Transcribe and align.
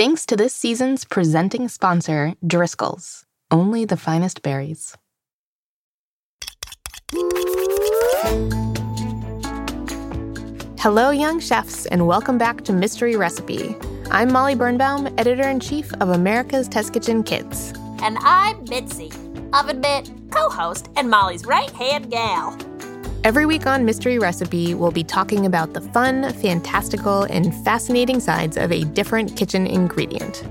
Thanks 0.00 0.24
to 0.24 0.34
this 0.34 0.54
season's 0.54 1.04
presenting 1.04 1.68
sponsor, 1.68 2.32
Driscoll's. 2.46 3.26
Only 3.50 3.84
the 3.84 3.98
finest 3.98 4.40
berries. 4.40 4.96
Hello, 10.78 11.10
young 11.10 11.38
chefs, 11.38 11.84
and 11.84 12.06
welcome 12.06 12.38
back 12.38 12.64
to 12.64 12.72
Mystery 12.72 13.14
Recipe. 13.14 13.76
I'm 14.10 14.32
Molly 14.32 14.54
Birnbaum, 14.54 15.12
editor 15.18 15.46
in 15.46 15.60
chief 15.60 15.92
of 16.00 16.08
America's 16.08 16.66
Test 16.66 16.94
Kitchen 16.94 17.22
Kids. 17.22 17.74
And 18.00 18.16
I'm 18.22 18.64
Mitzi, 18.70 19.12
Oven 19.52 19.82
Mitt, 19.82 20.10
co 20.30 20.48
host, 20.48 20.88
and 20.96 21.10
Molly's 21.10 21.44
right 21.44 21.68
hand 21.72 22.10
gal. 22.10 22.56
Every 23.22 23.44
week 23.44 23.66
on 23.66 23.84
Mystery 23.84 24.18
Recipe, 24.18 24.72
we'll 24.72 24.90
be 24.90 25.04
talking 25.04 25.44
about 25.44 25.74
the 25.74 25.82
fun, 25.82 26.32
fantastical, 26.32 27.24
and 27.24 27.54
fascinating 27.66 28.18
sides 28.18 28.56
of 28.56 28.72
a 28.72 28.84
different 28.84 29.36
kitchen 29.36 29.66
ingredient. 29.66 30.42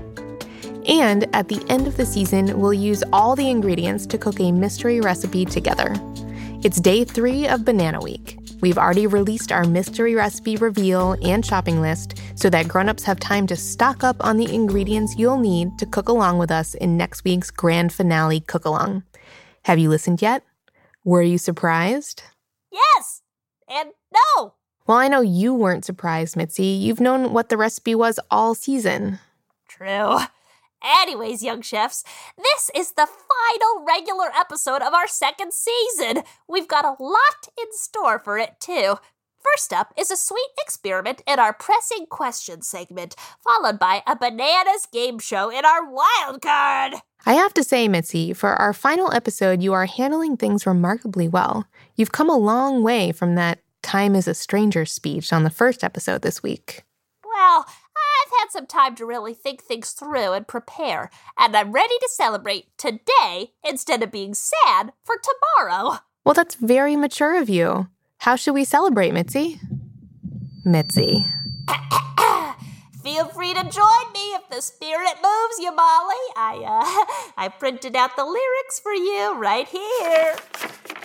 And 0.88 1.26
at 1.34 1.48
the 1.48 1.64
end 1.68 1.88
of 1.88 1.96
the 1.96 2.06
season, 2.06 2.60
we'll 2.60 2.72
use 2.72 3.02
all 3.12 3.34
the 3.34 3.50
ingredients 3.50 4.06
to 4.06 4.18
cook 4.18 4.38
a 4.38 4.52
mystery 4.52 5.00
recipe 5.00 5.44
together. 5.44 5.96
It's 6.62 6.80
day 6.80 7.02
three 7.02 7.48
of 7.48 7.64
Banana 7.64 8.00
Week. 8.00 8.38
We've 8.60 8.78
already 8.78 9.08
released 9.08 9.50
our 9.50 9.64
mystery 9.64 10.14
recipe 10.14 10.56
reveal 10.56 11.16
and 11.24 11.44
shopping 11.44 11.80
list 11.80 12.20
so 12.36 12.48
that 12.50 12.68
grown-ups 12.68 13.02
have 13.02 13.18
time 13.18 13.48
to 13.48 13.56
stock 13.56 14.04
up 14.04 14.24
on 14.24 14.36
the 14.36 14.54
ingredients 14.54 15.16
you'll 15.18 15.38
need 15.38 15.76
to 15.80 15.86
cook 15.86 16.08
along 16.08 16.38
with 16.38 16.52
us 16.52 16.74
in 16.74 16.96
next 16.96 17.24
week's 17.24 17.50
grand 17.50 17.92
finale 17.92 18.38
cook-along. 18.38 19.02
Have 19.64 19.80
you 19.80 19.88
listened 19.88 20.22
yet? 20.22 20.44
Were 21.04 21.22
you 21.22 21.36
surprised? 21.36 22.22
Yes! 22.70 23.22
And 23.68 23.90
no! 24.12 24.54
Well, 24.86 24.98
I 24.98 25.08
know 25.08 25.20
you 25.20 25.54
weren't 25.54 25.84
surprised, 25.84 26.36
Mitzi. 26.36 26.64
You've 26.66 27.00
known 27.00 27.32
what 27.32 27.48
the 27.48 27.56
recipe 27.56 27.94
was 27.94 28.18
all 28.30 28.54
season. 28.54 29.18
True. 29.68 30.18
Anyways, 30.82 31.42
young 31.42 31.60
chefs, 31.60 32.04
this 32.36 32.70
is 32.74 32.92
the 32.92 33.06
final 33.06 33.84
regular 33.86 34.30
episode 34.36 34.82
of 34.82 34.94
our 34.94 35.06
second 35.06 35.52
season. 35.52 36.22
We've 36.48 36.66
got 36.66 36.84
a 36.84 37.02
lot 37.02 37.48
in 37.60 37.66
store 37.72 38.18
for 38.18 38.38
it, 38.38 38.58
too. 38.60 38.96
First 39.38 39.72
up 39.72 39.94
is 39.96 40.10
a 40.10 40.16
sweet 40.16 40.50
experiment 40.60 41.22
in 41.26 41.38
our 41.38 41.52
pressing 41.52 42.06
question 42.06 42.62
segment, 42.62 43.14
followed 43.42 43.78
by 43.78 44.02
a 44.06 44.16
bananas 44.16 44.86
game 44.90 45.18
show 45.18 45.50
in 45.50 45.64
our 45.64 45.84
wild 45.84 46.42
card. 46.42 46.94
I 47.26 47.34
have 47.34 47.52
to 47.54 47.64
say, 47.64 47.86
Mitzi, 47.88 48.32
for 48.32 48.50
our 48.50 48.72
final 48.72 49.12
episode, 49.12 49.62
you 49.62 49.72
are 49.72 49.86
handling 49.86 50.36
things 50.36 50.66
remarkably 50.66 51.28
well. 51.28 51.66
You've 51.96 52.12
come 52.12 52.30
a 52.30 52.36
long 52.36 52.82
way 52.82 53.12
from 53.12 53.34
that 53.34 53.60
time 53.82 54.14
is 54.14 54.26
a 54.26 54.34
stranger 54.34 54.86
speech 54.86 55.32
on 55.32 55.44
the 55.44 55.50
first 55.50 55.84
episode 55.84 56.22
this 56.22 56.42
week. 56.42 56.84
Well, 57.24 57.66
I've 57.66 58.32
had 58.38 58.50
some 58.50 58.66
time 58.66 58.94
to 58.96 59.06
really 59.06 59.34
think 59.34 59.62
things 59.62 59.90
through 59.90 60.32
and 60.32 60.46
prepare, 60.46 61.10
and 61.38 61.56
I'm 61.56 61.72
ready 61.72 61.94
to 62.00 62.08
celebrate 62.10 62.66
today 62.78 63.52
instead 63.64 64.02
of 64.02 64.10
being 64.10 64.34
sad 64.34 64.92
for 65.04 65.16
tomorrow. 65.58 65.98
Well, 66.24 66.34
that's 66.34 66.54
very 66.54 66.96
mature 66.96 67.40
of 67.40 67.48
you. 67.48 67.88
How 68.18 68.36
should 68.36 68.54
we 68.54 68.64
celebrate, 68.64 69.12
Mitzi? 69.12 69.60
Mitzi. 70.64 71.24
Feel 73.02 73.26
free 73.26 73.54
to 73.54 73.62
join 73.62 74.12
me 74.12 74.34
if 74.34 74.48
the 74.50 74.60
spirit 74.60 75.14
moves 75.16 75.58
you, 75.58 75.74
Molly. 75.74 76.24
I 76.36 76.62
uh 76.66 77.32
I 77.36 77.48
printed 77.48 77.96
out 77.96 78.16
the 78.16 78.24
lyrics 78.24 78.78
for 78.78 78.92
you 78.92 79.38
right 79.38 79.66
here. 79.66 80.36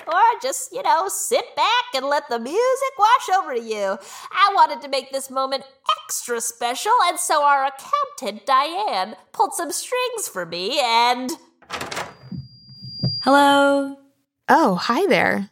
Or 0.08 0.22
just, 0.42 0.72
you 0.72 0.84
know, 0.84 1.08
sit 1.08 1.56
back 1.56 1.86
and 1.96 2.06
let 2.06 2.30
the 2.30 2.38
music 2.38 2.94
wash 3.00 3.30
over 3.38 3.56
you. 3.56 3.98
I 4.32 4.52
wanted 4.54 4.82
to 4.82 4.90
make 4.90 5.12
this 5.12 5.32
moment 5.32 5.64
extra 6.04 6.42
special, 6.42 6.92
and 7.06 7.20
so 7.20 7.44
our 7.44 7.66
accountant, 7.66 8.46
Diane, 8.46 9.16
pulled 9.32 9.54
some 9.54 9.72
strings 9.72 10.28
for 10.32 10.46
me 10.46 10.80
and 10.80 11.32
Hello. 13.22 13.98
Oh, 14.48 14.76
hi 14.76 15.08
there. 15.08 15.50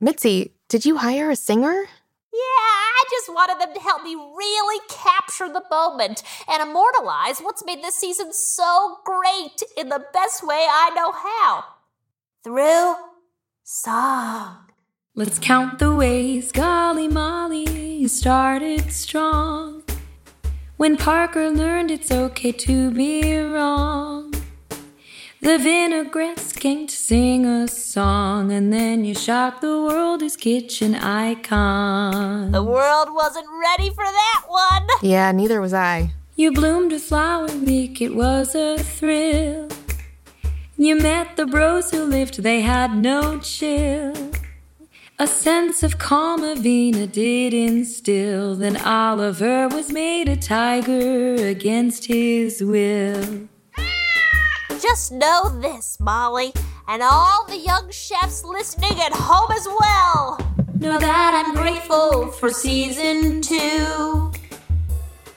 Mitzi, 0.00 0.54
did 0.68 0.84
you 0.84 0.98
hire 0.98 1.30
a 1.30 1.36
singer? 1.36 1.86
Yeah, 2.32 2.38
I 2.38 2.77
just 3.10 3.32
wanted 3.32 3.60
them 3.60 3.74
to 3.74 3.80
help 3.80 4.02
me 4.02 4.14
really 4.14 4.80
capture 4.88 5.48
the 5.48 5.62
moment 5.70 6.22
and 6.48 6.62
immortalize 6.62 7.40
what's 7.40 7.64
made 7.64 7.82
this 7.82 7.96
season 7.96 8.32
so 8.32 8.98
great 9.04 9.62
in 9.76 9.88
the 9.88 10.04
best 10.12 10.46
way 10.46 10.66
I 10.68 10.90
know 10.94 11.12
how. 11.12 11.64
Through 12.44 12.94
song. 13.64 14.70
Let's 15.14 15.38
count 15.38 15.78
the 15.78 15.94
ways, 15.94 16.52
golly 16.52 17.08
molly, 17.08 17.98
you 17.98 18.08
started 18.08 18.92
strong. 18.92 19.82
When 20.76 20.96
Parker 20.96 21.50
learned 21.50 21.90
it's 21.90 22.12
okay 22.12 22.52
to 22.52 22.90
be 22.92 23.36
wrong. 23.36 24.27
The 25.40 25.56
vinaigrettes 25.56 26.52
came 26.52 26.88
to 26.88 26.96
sing 26.96 27.46
a 27.46 27.68
song, 27.68 28.50
and 28.50 28.72
then 28.72 29.04
you 29.04 29.14
shocked 29.14 29.60
the 29.60 29.80
world 29.82 30.20
as 30.20 30.36
kitchen 30.36 30.96
icon. 30.96 32.50
The 32.50 32.64
world 32.64 33.10
wasn't 33.12 33.46
ready 33.48 33.90
for 33.90 34.02
that 34.02 34.42
one. 34.48 34.88
Yeah, 35.00 35.30
neither 35.30 35.60
was 35.60 35.72
I. 35.72 36.10
You 36.34 36.50
bloomed 36.50 36.92
a 36.92 36.98
flower 36.98 37.46
week, 37.46 38.02
it 38.02 38.16
was 38.16 38.56
a 38.56 38.78
thrill. 38.78 39.68
You 40.76 40.96
met 40.96 41.36
the 41.36 41.46
bros 41.46 41.92
who 41.92 42.02
lived, 42.04 42.42
they 42.42 42.62
had 42.62 42.96
no 42.96 43.38
chill. 43.38 44.32
A 45.20 45.28
sense 45.28 45.84
of 45.84 45.98
calm 45.98 46.40
Avena 46.42 47.10
did 47.10 47.54
instill. 47.54 48.56
Then 48.56 48.76
Oliver 48.76 49.68
was 49.68 49.92
made 49.92 50.28
a 50.28 50.36
tiger 50.36 51.34
against 51.34 52.06
his 52.06 52.62
will. 52.62 53.48
Just 54.80 55.10
know 55.10 55.48
this, 55.60 55.98
Molly, 55.98 56.52
and 56.86 57.02
all 57.02 57.44
the 57.46 57.56
young 57.56 57.90
chefs 57.90 58.44
listening 58.44 59.00
at 59.00 59.12
home 59.12 59.50
as 59.50 59.66
well. 59.66 60.38
Know 60.78 61.00
that 61.00 61.34
I'm 61.34 61.52
grateful 61.56 62.28
for 62.28 62.50
season 62.50 63.42
two. 63.42 64.30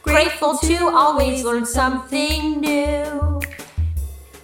Grateful 0.03 0.59
to 0.59 0.90
always 0.90 1.44
learn 1.44 1.66
something 1.66 2.62
new. 2.62 3.41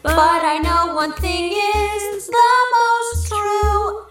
But 0.02 0.18
I 0.18 0.58
know 0.64 0.96
one 0.96 1.14
thing 1.14 1.52
is 1.52 2.28
the 2.28 2.56
most 2.72 3.28
true. 3.28 4.06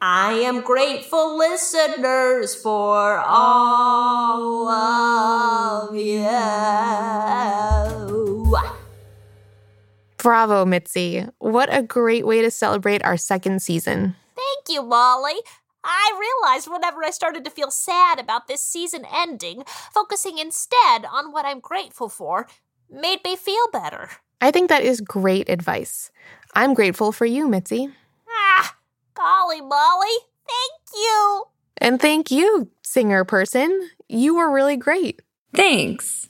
I 0.00 0.34
am 0.44 0.60
grateful 0.60 1.36
listeners 1.36 2.54
for 2.54 3.18
all 3.26 4.68
of 4.68 5.96
you. 5.96 6.28
Bravo, 10.18 10.64
Mitzi. 10.64 11.24
What 11.38 11.72
a 11.72 11.82
great 11.82 12.26
way 12.26 12.42
to 12.42 12.50
celebrate 12.50 13.04
our 13.04 13.16
second 13.16 13.62
season. 13.62 14.16
Thank 14.36 14.76
you, 14.76 14.82
Molly. 14.82 15.40
I 15.84 16.12
realized 16.44 16.68
whenever 16.68 17.04
I 17.04 17.10
started 17.10 17.44
to 17.44 17.50
feel 17.50 17.70
sad 17.70 18.18
about 18.18 18.48
this 18.48 18.60
season 18.60 19.06
ending, 19.12 19.62
focusing 19.92 20.38
instead 20.38 21.06
on 21.10 21.32
what 21.32 21.46
I'm 21.46 21.60
grateful 21.60 22.08
for 22.08 22.46
made 22.90 23.20
me 23.24 23.36
feel 23.36 23.68
better. 23.72 24.10
I 24.40 24.50
think 24.50 24.68
that 24.68 24.82
is 24.82 25.00
great 25.00 25.48
advice. 25.48 26.10
I'm 26.54 26.74
grateful 26.74 27.12
for 27.12 27.26
you, 27.26 27.48
Mitzi. 27.48 27.88
Ah, 28.28 28.76
golly, 29.14 29.60
Molly, 29.60 30.16
thank 30.46 30.94
you. 30.94 31.44
And 31.78 32.00
thank 32.00 32.30
you, 32.30 32.70
singer 32.82 33.24
person. 33.24 33.90
You 34.08 34.36
were 34.36 34.50
really 34.50 34.76
great. 34.76 35.22
Thanks. 35.54 36.28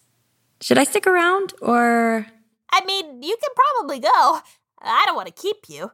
Should 0.60 0.78
I 0.78 0.84
stick 0.84 1.06
around 1.06 1.54
or. 1.62 2.26
I 2.70 2.84
mean, 2.84 3.22
you 3.22 3.36
can 3.40 3.50
probably 3.54 4.00
go. 4.00 4.40
I 4.80 5.04
don't 5.06 5.16
want 5.16 5.28
to 5.28 5.42
keep 5.42 5.68
you. 5.68 5.92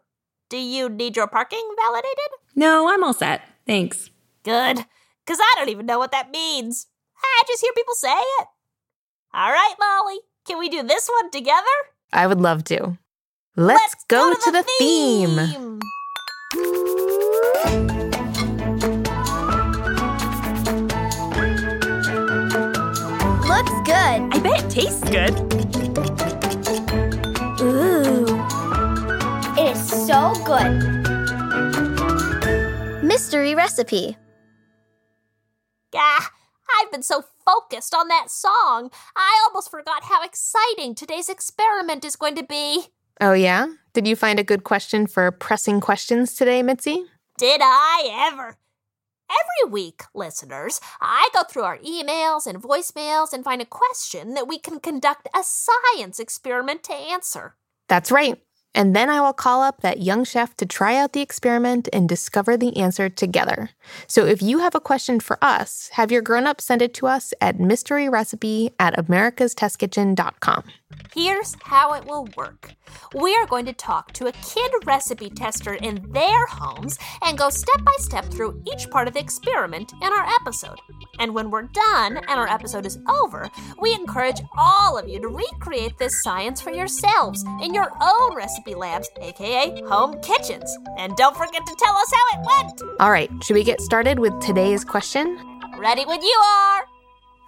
Do 0.48 0.56
you 0.58 0.88
need 0.88 1.16
your 1.16 1.26
parking 1.26 1.66
validated? 1.76 2.30
No, 2.54 2.88
I'm 2.92 3.02
all 3.02 3.14
set. 3.14 3.42
Thanks. 3.66 4.10
Good, 4.44 4.84
because 5.24 5.38
I 5.40 5.54
don't 5.56 5.70
even 5.70 5.86
know 5.86 5.98
what 5.98 6.12
that 6.12 6.30
means. 6.30 6.86
I 7.22 7.42
just 7.48 7.62
hear 7.62 7.72
people 7.74 7.94
say 7.94 8.12
it. 8.12 8.46
All 9.32 9.50
right, 9.50 9.74
Molly, 9.80 10.18
can 10.46 10.58
we 10.58 10.68
do 10.68 10.82
this 10.82 11.08
one 11.08 11.30
together? 11.30 11.62
I 12.12 12.26
would 12.26 12.40
love 12.40 12.64
to. 12.64 12.98
Let's, 13.56 14.04
go, 14.08 14.34
to, 14.34 14.50
the, 14.50 14.64
theme. 14.78 15.36
theme. 15.36 15.80
Looks 23.48 23.72
good. 23.86 24.20
I 24.32 24.40
bet 24.42 24.64
it 24.64 24.70
tastes 24.70 25.08
good. 25.08 25.83
So 30.14 30.32
good. 30.44 30.70
Mystery 33.02 33.56
recipe. 33.56 34.16
Gah, 35.92 36.28
I've 36.78 36.92
been 36.92 37.02
so 37.02 37.24
focused 37.44 37.94
on 37.94 38.06
that 38.08 38.30
song, 38.30 38.90
I 39.16 39.44
almost 39.46 39.72
forgot 39.72 40.04
how 40.04 40.22
exciting 40.22 40.94
today's 40.94 41.28
experiment 41.28 42.04
is 42.04 42.14
going 42.14 42.36
to 42.36 42.44
be. 42.44 42.86
Oh, 43.20 43.32
yeah? 43.32 43.66
Did 43.92 44.06
you 44.06 44.14
find 44.14 44.38
a 44.38 44.44
good 44.44 44.62
question 44.62 45.08
for 45.08 45.30
pressing 45.32 45.80
questions 45.80 46.34
today, 46.34 46.62
Mitzi? 46.62 47.04
Did 47.36 47.60
I 47.62 48.28
ever? 48.30 48.56
Every 49.28 49.72
week, 49.72 50.02
listeners, 50.14 50.80
I 51.00 51.28
go 51.34 51.42
through 51.42 51.64
our 51.64 51.78
emails 51.78 52.46
and 52.46 52.62
voicemails 52.62 53.32
and 53.32 53.42
find 53.42 53.60
a 53.60 53.66
question 53.66 54.34
that 54.34 54.46
we 54.46 54.58
can 54.58 54.78
conduct 54.78 55.28
a 55.34 55.42
science 55.42 56.20
experiment 56.20 56.84
to 56.84 56.94
answer. 56.94 57.56
That's 57.88 58.12
right. 58.12 58.40
And 58.74 58.94
then 58.94 59.08
I 59.08 59.20
will 59.20 59.32
call 59.32 59.62
up 59.62 59.80
that 59.82 60.02
young 60.02 60.24
chef 60.24 60.56
to 60.56 60.66
try 60.66 60.96
out 60.96 61.12
the 61.12 61.20
experiment 61.20 61.88
and 61.92 62.08
discover 62.08 62.56
the 62.56 62.76
answer 62.76 63.08
together. 63.08 63.70
So 64.06 64.26
if 64.26 64.42
you 64.42 64.58
have 64.58 64.74
a 64.74 64.80
question 64.80 65.20
for 65.20 65.38
us, 65.42 65.90
have 65.92 66.10
your 66.10 66.22
grown 66.22 66.46
up 66.46 66.60
send 66.60 66.82
it 66.82 66.94
to 66.94 67.06
us 67.06 67.32
at 67.40 67.58
mysteryrecipe 67.58 68.72
at 68.78 68.96
americastestkitchen.com. 68.96 70.64
Here's 71.14 71.56
how 71.62 71.94
it 71.94 72.06
will 72.06 72.28
work. 72.36 72.74
We 73.14 73.34
are 73.36 73.46
going 73.46 73.66
to 73.66 73.72
talk 73.72 74.12
to 74.14 74.26
a 74.26 74.32
kid 74.32 74.72
recipe 74.84 75.30
tester 75.30 75.74
in 75.74 76.04
their 76.12 76.46
homes 76.46 76.98
and 77.22 77.38
go 77.38 77.50
step 77.50 77.84
by 77.84 77.94
step 77.98 78.24
through 78.26 78.62
each 78.72 78.90
part 78.90 79.08
of 79.08 79.14
the 79.14 79.20
experiment 79.20 79.92
in 79.92 80.12
our 80.12 80.26
episode. 80.40 80.78
And 81.18 81.34
when 81.34 81.50
we're 81.50 81.62
done 81.62 82.16
and 82.16 82.30
our 82.30 82.48
episode 82.48 82.86
is 82.86 82.98
over, 83.08 83.48
we 83.80 83.94
encourage 83.94 84.40
all 84.56 84.98
of 84.98 85.08
you 85.08 85.20
to 85.20 85.28
recreate 85.28 85.98
this 85.98 86.22
science 86.22 86.60
for 86.60 86.70
yourselves 86.70 87.44
in 87.62 87.74
your 87.74 87.90
own 88.00 88.36
recipe 88.36 88.63
labs, 88.72 89.10
aka 89.20 89.82
home 89.82 90.18
kitchens. 90.22 90.74
And 90.96 91.14
don't 91.16 91.36
forget 91.36 91.66
to 91.66 91.76
tell 91.78 91.94
us 91.94 92.10
how 92.10 92.40
it 92.40 92.46
went. 92.46 92.82
All 93.00 93.10
right, 93.10 93.30
should 93.42 93.54
we 93.54 93.64
get 93.64 93.82
started 93.82 94.18
with 94.18 94.40
today's 94.40 94.84
question? 94.84 95.38
Ready 95.76 96.06
when 96.06 96.22
you 96.22 96.42
are. 96.46 96.86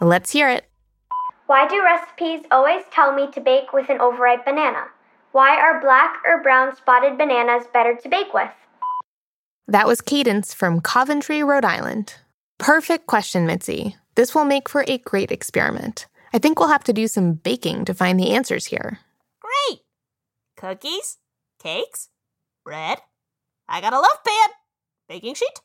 Let's 0.02 0.30
hear 0.30 0.50
it. 0.50 0.68
Why 1.46 1.66
do 1.66 1.82
recipes 1.82 2.44
always 2.50 2.82
tell 2.90 3.14
me 3.14 3.30
to 3.30 3.40
bake 3.40 3.72
with 3.72 3.88
an 3.88 4.00
overripe 4.00 4.44
banana? 4.44 4.88
Why 5.32 5.56
are 5.56 5.80
black 5.80 6.20
or 6.26 6.42
brown 6.42 6.76
spotted 6.76 7.16
bananas 7.16 7.66
better 7.72 7.94
to 7.94 8.08
bake 8.08 8.34
with? 8.34 8.50
That 9.68 9.86
was 9.86 10.00
Cadence 10.00 10.52
from 10.52 10.80
Coventry, 10.80 11.42
Rhode 11.42 11.64
Island. 11.64 12.14
Perfect 12.58 13.06
question, 13.06 13.46
Mitzi. 13.46 13.96
This 14.14 14.34
will 14.34 14.44
make 14.44 14.68
for 14.68 14.84
a 14.88 14.98
great 14.98 15.30
experiment. 15.30 16.06
I 16.32 16.38
think 16.38 16.58
we'll 16.58 16.68
have 16.68 16.84
to 16.84 16.92
do 16.92 17.06
some 17.06 17.34
baking 17.34 17.84
to 17.84 17.94
find 17.94 18.18
the 18.18 18.32
answers 18.32 18.66
here. 18.66 18.98
Cookies? 20.66 21.18
Cakes? 21.62 22.08
Bread? 22.64 22.98
I 23.68 23.80
got 23.80 23.92
a 23.92 23.98
loaf 23.98 24.24
pan. 24.26 24.48
Baking 25.08 25.36
sheet? 25.36 25.60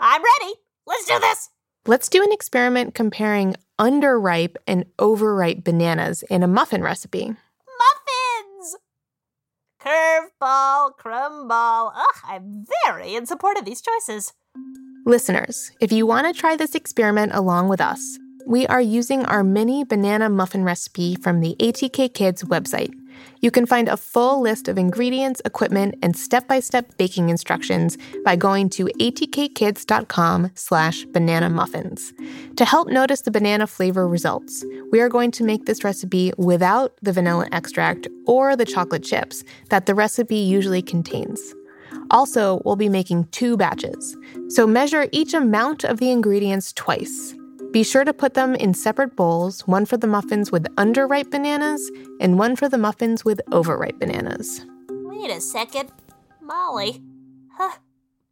I'm 0.00 0.20
ready. 0.20 0.54
Let's 0.84 1.06
do 1.06 1.16
this. 1.20 1.48
Let's 1.86 2.08
do 2.08 2.24
an 2.24 2.32
experiment 2.32 2.92
comparing 2.92 3.54
underripe 3.78 4.56
and 4.66 4.86
overripe 4.98 5.62
bananas 5.62 6.24
in 6.24 6.42
a 6.42 6.48
muffin 6.48 6.82
recipe. 6.82 7.26
Muffins! 7.28 8.76
Curveball, 9.80 10.90
crumball. 10.98 11.92
Ugh, 11.94 12.22
I'm 12.26 12.64
very 12.84 13.14
in 13.14 13.26
support 13.26 13.56
of 13.58 13.64
these 13.64 13.80
choices. 13.80 14.32
Listeners, 15.06 15.70
if 15.80 15.92
you 15.92 16.04
want 16.04 16.26
to 16.26 16.32
try 16.32 16.56
this 16.56 16.74
experiment 16.74 17.30
along 17.32 17.68
with 17.68 17.80
us, 17.80 18.18
we 18.44 18.66
are 18.66 18.80
using 18.80 19.24
our 19.24 19.44
mini 19.44 19.84
banana 19.84 20.28
muffin 20.28 20.64
recipe 20.64 21.14
from 21.14 21.38
the 21.38 21.54
ATK 21.60 22.12
Kids 22.12 22.42
website. 22.42 22.92
You 23.40 23.50
can 23.50 23.66
find 23.66 23.88
a 23.88 23.96
full 23.96 24.40
list 24.40 24.68
of 24.68 24.78
ingredients, 24.78 25.42
equipment, 25.44 25.96
and 26.02 26.16
step-by-step 26.16 26.96
baking 26.96 27.28
instructions 27.28 27.98
by 28.24 28.36
going 28.36 28.68
to 28.70 28.86
atkkids.com 29.00 30.50
slash 30.54 31.04
banana 31.06 31.50
muffins. 31.50 32.12
To 32.56 32.64
help 32.64 32.88
notice 32.88 33.22
the 33.22 33.30
banana 33.30 33.66
flavor 33.66 34.06
results, 34.06 34.64
we 34.90 35.00
are 35.00 35.08
going 35.08 35.30
to 35.32 35.44
make 35.44 35.66
this 35.66 35.82
recipe 35.82 36.32
without 36.38 36.94
the 37.02 37.12
vanilla 37.12 37.48
extract 37.50 38.06
or 38.26 38.54
the 38.54 38.64
chocolate 38.64 39.02
chips 39.02 39.42
that 39.70 39.86
the 39.86 39.94
recipe 39.94 40.36
usually 40.36 40.82
contains. 40.82 41.54
Also, 42.10 42.60
we'll 42.64 42.76
be 42.76 42.88
making 42.88 43.24
two 43.26 43.56
batches, 43.56 44.16
so 44.48 44.66
measure 44.66 45.08
each 45.12 45.34
amount 45.34 45.84
of 45.84 45.98
the 45.98 46.10
ingredients 46.10 46.72
twice. 46.72 47.34
Be 47.72 47.82
sure 47.82 48.04
to 48.04 48.12
put 48.12 48.34
them 48.34 48.54
in 48.54 48.74
separate 48.74 49.16
bowls, 49.16 49.66
one 49.66 49.86
for 49.86 49.96
the 49.96 50.06
muffins 50.06 50.52
with 50.52 50.64
underripe 50.76 51.30
bananas 51.30 51.90
and 52.20 52.38
one 52.38 52.54
for 52.54 52.68
the 52.68 52.76
muffins 52.76 53.24
with 53.24 53.40
overripe 53.50 53.98
bananas. 53.98 54.66
Wait 54.90 55.30
a 55.30 55.40
second. 55.40 55.90
Molly. 56.42 57.02
Huh. 57.56 57.78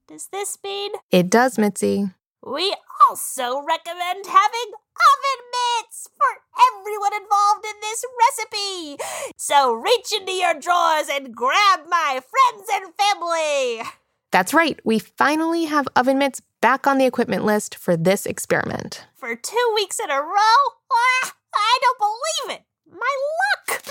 Does 0.06 0.26
this 0.26 0.58
mean 0.62 0.92
It 1.10 1.30
does, 1.30 1.56
Mitzi. 1.58 2.10
we 2.42 2.74
also 3.08 3.62
recommend 3.62 4.26
having 4.26 4.70
oven 5.08 5.40
mitts 5.54 6.08
for 6.18 6.42
everyone 6.68 7.14
involved 7.14 7.64
in 7.64 7.80
this 7.80 8.04
recipe? 8.20 9.02
So 9.38 9.72
reach 9.72 10.12
into 10.12 10.32
your 10.32 10.52
drawers 10.54 11.08
and 11.10 11.34
grab 11.34 11.80
my 11.88 12.20
friends 12.20 12.68
and 12.74 12.92
family. 12.94 13.88
That's 14.30 14.54
right, 14.54 14.78
we 14.84 15.00
finally 15.00 15.64
have 15.64 15.88
oven 15.96 16.18
mitts 16.18 16.40
back 16.60 16.86
on 16.86 16.98
the 16.98 17.04
equipment 17.06 17.44
list 17.44 17.74
for 17.74 17.96
this 17.96 18.26
experiment. 18.26 19.04
For 19.16 19.34
two 19.34 19.72
weeks 19.74 19.98
in 19.98 20.08
a 20.08 20.20
row? 20.20 20.56
Ah, 20.92 21.34
I 21.52 21.78
don't 21.82 21.98
believe 21.98 22.58
it. 22.58 22.64
My 22.92 23.16
luck. 23.40 23.82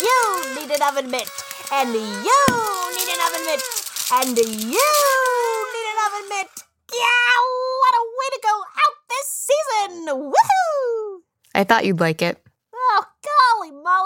You 0.00 0.60
need 0.60 0.70
an 0.74 0.82
oven 0.82 1.10
mitt, 1.10 1.28
and 1.72 1.92
you 1.92 2.00
need 2.00 3.08
an 3.12 3.20
oven 3.26 3.44
mitt, 3.44 3.62
and 4.14 4.38
you 4.38 4.80
need 5.74 5.88
an 5.92 5.98
oven 6.06 6.28
mitt. 6.30 6.48
Yeah, 6.90 7.36
what 7.80 7.94
a 7.94 8.02
way 8.16 8.28
to 8.32 8.40
go 8.42 8.62
out 8.80 8.96
this 9.10 9.28
season! 9.28 10.06
Woohoo! 10.08 11.20
I 11.54 11.64
thought 11.64 11.84
you'd 11.84 12.00
like 12.00 12.22
it. 12.22 12.42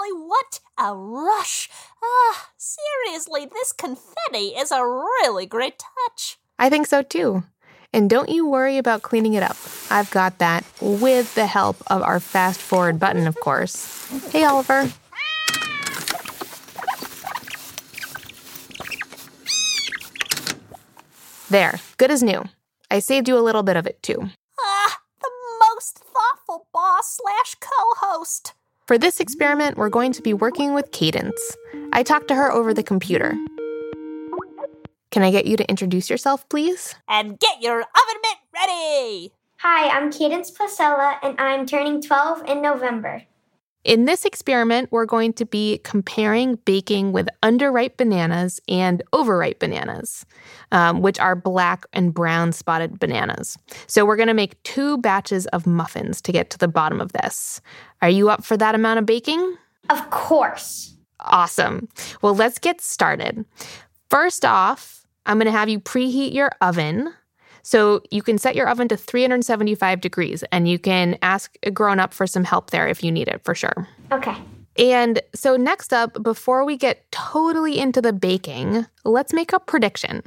Golly 0.05 0.19
what 0.27 0.59
a 0.77 0.95
rush! 0.95 1.69
Ah, 2.03 2.49
seriously, 2.57 3.45
this 3.45 3.71
confetti 3.71 4.49
is 4.49 4.71
a 4.71 4.83
really 4.83 5.45
great 5.45 5.79
touch. 5.79 6.37
I 6.59 6.69
think 6.69 6.87
so 6.87 7.01
too. 7.01 7.43
And 7.93 8.09
don't 8.09 8.29
you 8.29 8.47
worry 8.47 8.77
about 8.77 9.01
cleaning 9.01 9.33
it 9.33 9.43
up. 9.43 9.55
I've 9.89 10.11
got 10.11 10.39
that, 10.39 10.65
with 10.81 11.33
the 11.35 11.47
help 11.47 11.77
of 11.87 12.01
our 12.01 12.19
fast 12.19 12.61
forward 12.61 12.99
button, 12.99 13.25
of 13.25 13.39
course. 13.39 14.07
Hey, 14.31 14.43
Oliver. 14.43 14.91
There, 21.49 21.79
good 21.97 22.11
as 22.11 22.21
new. 22.21 22.43
I 22.91 22.99
saved 22.99 23.27
you 23.27 23.37
a 23.37 23.39
little 23.39 23.63
bit 23.63 23.77
of 23.77 23.87
it 23.87 24.01
too. 24.03 24.29
Ah, 24.59 24.99
the 25.21 25.31
most 25.71 25.99
thoughtful 25.99 26.67
boss 26.73 27.17
slash 27.17 27.55
co-host. 27.59 28.53
For 28.87 28.99
this 28.99 29.19
experiment, 29.19 29.77
we're 29.77 29.89
going 29.89 30.11
to 30.11 30.21
be 30.21 30.35
working 30.35 30.75
with 30.75 30.91
Cadence. 30.91 31.57
I 31.91 32.03
talked 32.03 32.27
to 32.27 32.35
her 32.35 32.51
over 32.51 32.71
the 32.71 32.83
computer. 32.83 33.35
Can 35.09 35.23
I 35.23 35.31
get 35.31 35.47
you 35.47 35.57
to 35.57 35.67
introduce 35.67 36.07
yourself, 36.07 36.47
please? 36.49 36.93
And 37.07 37.39
get 37.39 37.63
your 37.63 37.77
oven 37.79 38.21
mitt 38.21 38.37
ready! 38.53 39.33
Hi, 39.57 39.89
I'm 39.89 40.11
Cadence 40.11 40.51
Placella, 40.51 41.17
and 41.23 41.39
I'm 41.39 41.65
turning 41.65 41.99
12 41.99 42.47
in 42.47 42.61
November. 42.61 43.23
In 43.83 44.05
this 44.05 44.23
experiment, 44.23 44.91
we're 44.91 45.05
going 45.05 45.33
to 45.33 45.45
be 45.45 45.79
comparing 45.83 46.57
baking 46.65 47.11
with 47.11 47.27
underripe 47.41 47.97
bananas 47.97 48.59
and 48.67 49.01
overripe 49.13 49.57
bananas, 49.57 50.27
um, 50.75 51.01
which 51.01 51.17
are 51.19 51.37
black 51.37 51.85
and 51.93 52.13
brown 52.13 52.51
spotted 52.51 52.99
bananas. 52.99 53.57
So 53.87 54.05
we're 54.05 54.17
going 54.17 54.27
to 54.27 54.33
make 54.33 54.61
two 54.63 54.97
batches 54.97 55.47
of 55.47 55.65
muffins 55.65 56.21
to 56.23 56.33
get 56.33 56.49
to 56.49 56.57
the 56.57 56.67
bottom 56.67 56.99
of 56.99 57.13
this. 57.13 57.61
Are 58.01 58.09
you 58.09 58.29
up 58.29 58.43
for 58.43 58.57
that 58.57 58.75
amount 58.75 58.99
of 58.99 59.05
baking? 59.05 59.55
Of 59.89 60.09
course. 60.09 60.93
Awesome. 61.21 61.87
Well, 62.21 62.35
let's 62.35 62.59
get 62.59 62.81
started. 62.81 63.45
First 64.09 64.43
off, 64.43 65.07
I'm 65.25 65.37
going 65.37 65.45
to 65.45 65.51
have 65.57 65.69
you 65.69 65.79
preheat 65.79 66.33
your 66.33 66.51
oven. 66.59 67.13
So 67.63 68.01
you 68.11 68.21
can 68.21 68.37
set 68.37 68.53
your 68.53 68.67
oven 68.67 68.89
to 68.89 68.97
375 68.97 70.01
degrees 70.01 70.43
and 70.51 70.67
you 70.67 70.77
can 70.77 71.17
ask 71.21 71.57
a 71.63 71.71
grown 71.71 71.99
up 71.99 72.13
for 72.13 72.27
some 72.27 72.43
help 72.43 72.71
there 72.71 72.87
if 72.87 73.01
you 73.01 73.13
need 73.13 73.29
it 73.29 73.43
for 73.45 73.55
sure. 73.55 73.87
Okay. 74.11 74.35
And 74.77 75.21
so, 75.33 75.55
next 75.55 75.93
up, 75.93 76.21
before 76.21 76.65
we 76.65 76.75
get 76.77 77.09
totally 77.11 77.79
into 77.79 78.01
the 78.01 78.13
baking, 78.13 78.85
let's 79.03 79.33
make 79.33 79.53
a 79.53 79.59
prediction. 79.59 80.21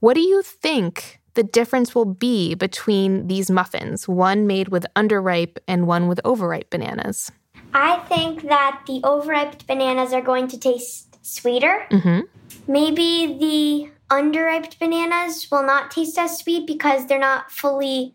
What 0.00 0.14
do 0.14 0.20
you 0.20 0.42
think 0.42 1.20
the 1.34 1.42
difference 1.42 1.94
will 1.94 2.06
be 2.06 2.54
between 2.54 3.26
these 3.26 3.50
muffins, 3.50 4.08
one 4.08 4.46
made 4.46 4.68
with 4.68 4.86
underripe 4.96 5.58
and 5.68 5.86
one 5.86 6.08
with 6.08 6.20
overripe 6.24 6.70
bananas? 6.70 7.30
I 7.74 7.98
think 8.00 8.42
that 8.48 8.82
the 8.86 9.00
overripe 9.04 9.66
bananas 9.66 10.12
are 10.12 10.22
going 10.22 10.48
to 10.48 10.58
taste 10.58 11.16
sweeter. 11.24 11.86
Mm-hmm. 11.90 12.20
Maybe 12.66 13.38
the 13.38 14.14
underripe 14.14 14.78
bananas 14.78 15.48
will 15.50 15.64
not 15.64 15.90
taste 15.90 16.18
as 16.18 16.38
sweet 16.38 16.66
because 16.66 17.06
they're 17.06 17.18
not 17.18 17.50
fully 17.50 18.14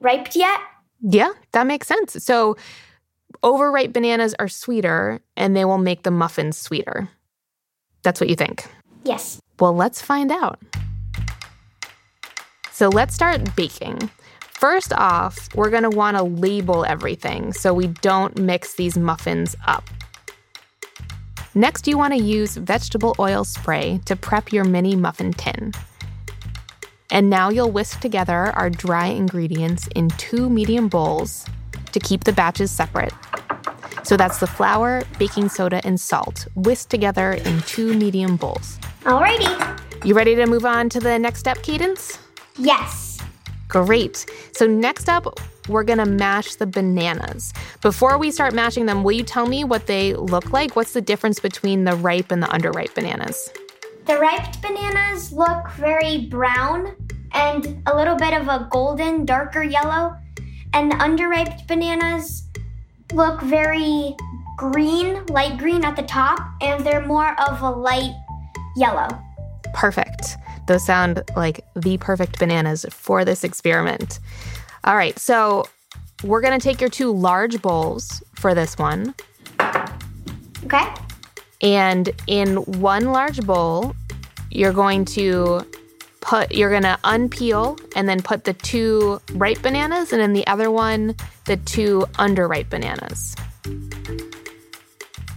ripe 0.00 0.28
yet. 0.34 0.60
Yeah, 1.02 1.30
that 1.52 1.66
makes 1.66 1.86
sense. 1.86 2.22
So, 2.22 2.56
overripe 3.42 3.92
bananas 3.92 4.34
are 4.38 4.48
sweeter 4.48 5.20
and 5.36 5.56
they 5.56 5.64
will 5.64 5.78
make 5.78 6.02
the 6.02 6.10
muffins 6.10 6.56
sweeter. 6.56 7.08
That's 8.02 8.20
what 8.20 8.30
you 8.30 8.36
think. 8.36 8.66
Yes. 9.04 9.40
Well, 9.58 9.74
let's 9.74 10.00
find 10.02 10.30
out. 10.30 10.58
So 12.72 12.88
let's 12.88 13.14
start 13.14 13.54
baking. 13.56 14.10
First 14.40 14.92
off, 14.92 15.48
we're 15.54 15.70
going 15.70 15.84
to 15.84 15.90
want 15.90 16.16
to 16.16 16.22
label 16.22 16.84
everything 16.84 17.52
so 17.52 17.72
we 17.72 17.88
don't 17.88 18.38
mix 18.38 18.74
these 18.74 18.96
muffins 18.96 19.56
up. 19.66 19.88
Next, 21.54 21.88
you 21.88 21.98
want 21.98 22.14
to 22.14 22.22
use 22.22 22.56
vegetable 22.56 23.16
oil 23.18 23.44
spray 23.44 24.00
to 24.04 24.14
prep 24.16 24.52
your 24.52 24.64
mini 24.64 24.96
muffin 24.96 25.32
tin. 25.32 25.72
And 27.10 27.28
now 27.28 27.48
you'll 27.48 27.72
whisk 27.72 28.00
together 28.00 28.52
our 28.54 28.70
dry 28.70 29.06
ingredients 29.06 29.88
in 29.96 30.08
two 30.10 30.48
medium 30.48 30.88
bowls 30.88 31.44
to 31.92 32.00
keep 32.00 32.24
the 32.24 32.32
batches 32.32 32.70
separate. 32.70 33.12
So 34.02 34.16
that's 34.16 34.38
the 34.38 34.46
flour, 34.46 35.02
baking 35.18 35.48
soda, 35.50 35.80
and 35.84 36.00
salt 36.00 36.46
whisked 36.54 36.90
together 36.90 37.32
in 37.32 37.60
two 37.62 37.94
medium 37.94 38.36
bowls. 38.36 38.78
Alrighty. 39.02 40.04
You 40.04 40.14
ready 40.14 40.34
to 40.34 40.46
move 40.46 40.64
on 40.64 40.88
to 40.90 41.00
the 41.00 41.18
next 41.18 41.40
step, 41.40 41.62
Cadence? 41.62 42.18
Yes. 42.56 43.18
Great. 43.68 44.26
So 44.52 44.66
next 44.66 45.08
up, 45.08 45.38
we're 45.68 45.84
gonna 45.84 46.06
mash 46.06 46.56
the 46.56 46.66
bananas. 46.66 47.52
Before 47.82 48.18
we 48.18 48.30
start 48.30 48.54
mashing 48.54 48.86
them, 48.86 49.04
will 49.04 49.12
you 49.12 49.22
tell 49.22 49.46
me 49.46 49.62
what 49.62 49.86
they 49.86 50.14
look 50.14 50.52
like? 50.52 50.74
What's 50.74 50.92
the 50.92 51.00
difference 51.00 51.38
between 51.38 51.84
the 51.84 51.94
ripe 51.94 52.32
and 52.32 52.42
the 52.42 52.48
underripe 52.48 52.94
bananas? 52.94 53.50
The 54.06 54.18
ripe 54.18 54.60
bananas 54.60 55.32
look 55.32 55.70
very 55.72 56.26
brown 56.26 56.96
and 57.32 57.80
a 57.86 57.94
little 57.94 58.16
bit 58.16 58.34
of 58.34 58.48
a 58.48 58.66
golden, 58.70 59.24
darker 59.24 59.62
yellow. 59.62 60.16
And 60.72 60.90
the 60.90 60.96
underripe 60.96 61.66
bananas 61.66 62.44
look 63.12 63.40
very 63.42 64.16
green, 64.56 65.24
light 65.26 65.58
green 65.58 65.84
at 65.84 65.96
the 65.96 66.02
top, 66.02 66.38
and 66.60 66.84
they're 66.84 67.04
more 67.06 67.38
of 67.40 67.62
a 67.62 67.70
light 67.70 68.14
yellow. 68.76 69.08
Perfect. 69.74 70.36
Those 70.66 70.84
sound 70.84 71.22
like 71.34 71.64
the 71.74 71.98
perfect 71.98 72.38
bananas 72.38 72.86
for 72.90 73.24
this 73.24 73.42
experiment. 73.42 74.20
All 74.84 74.96
right, 74.96 75.18
so 75.18 75.64
we're 76.22 76.40
gonna 76.40 76.60
take 76.60 76.80
your 76.80 76.90
two 76.90 77.12
large 77.12 77.60
bowls 77.62 78.22
for 78.36 78.54
this 78.54 78.78
one. 78.78 79.14
Okay? 80.64 80.86
And 81.62 82.10
in 82.26 82.56
one 82.56 83.06
large 83.06 83.40
bowl, 83.44 83.94
you're 84.50 84.72
going 84.72 85.04
to 85.06 85.64
put, 86.20 86.52
you're 86.52 86.70
gonna 86.70 86.98
unpeel 87.04 87.80
and 87.96 88.08
then 88.08 88.22
put 88.22 88.44
the 88.44 88.52
two 88.52 89.20
ripe 89.32 89.62
bananas, 89.62 90.12
and 90.12 90.22
in 90.22 90.32
the 90.32 90.46
other 90.46 90.70
one, 90.70 91.14
the 91.46 91.56
two 91.56 92.06
underripe 92.14 92.68
bananas. 92.68 93.34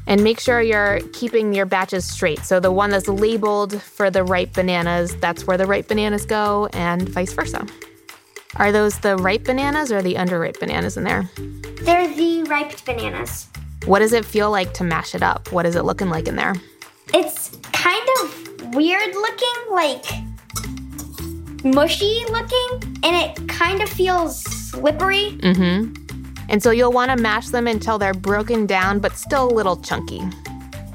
And 0.06 0.24
make 0.24 0.40
sure 0.40 0.62
you're 0.62 1.00
keeping 1.14 1.54
your 1.54 1.66
batches 1.66 2.04
straight. 2.04 2.40
So 2.40 2.60
the 2.60 2.72
one 2.72 2.90
that's 2.90 3.08
labeled 3.08 3.82
for 3.82 4.12
the 4.12 4.24
ripe 4.24 4.54
bananas, 4.54 5.16
that's 5.16 5.48
where 5.48 5.58
the 5.58 5.66
ripe 5.66 5.88
bananas 5.88 6.26
go, 6.26 6.68
and 6.74 7.08
vice 7.08 7.32
versa. 7.32 7.66
Are 8.58 8.72
those 8.72 9.00
the 9.00 9.18
ripe 9.18 9.46
bananas 9.46 9.92
or 9.92 10.02
the 10.02 10.16
underripe 10.16 10.60
bananas 10.60 10.98
in 10.98 11.06
there? 11.06 11.30
They're 11.82 12.14
the 12.14 12.44
ripe 12.44 12.86
bananas. 12.86 13.48
What 13.86 14.00
does 14.00 14.14
it 14.14 14.26
feel 14.26 14.52
like 14.52 14.74
to 14.76 14.84
mash 14.84 15.16
it 15.16 15.24
up? 15.24 15.52
What 15.52 15.66
is 15.66 15.76
it 15.76 15.84
looking 15.86 16.10
like 16.10 16.28
in 16.28 16.36
there? 16.36 16.54
It's 17.14 17.58
kind 17.72 18.08
of 18.22 18.76
weird 18.76 19.16
looking, 19.16 19.72
like 19.72 20.06
mushy 21.64 22.24
looking, 22.30 23.00
and 23.04 23.16
it 23.16 23.48
kind 23.48 23.82
of 23.82 23.90
feels 23.90 24.44
slippery. 24.44 25.32
Mm-hmm. 25.40 25.94
And 26.50 26.62
so 26.62 26.72
you'll 26.72 26.92
want 26.92 27.12
to 27.12 27.22
mash 27.22 27.50
them 27.50 27.68
until 27.68 27.98
they're 27.98 28.14
broken 28.14 28.66
down 28.66 29.00
but 29.00 29.18
still 29.18 29.50
a 29.50 29.54
little 29.54 29.78
chunky. 29.78 30.22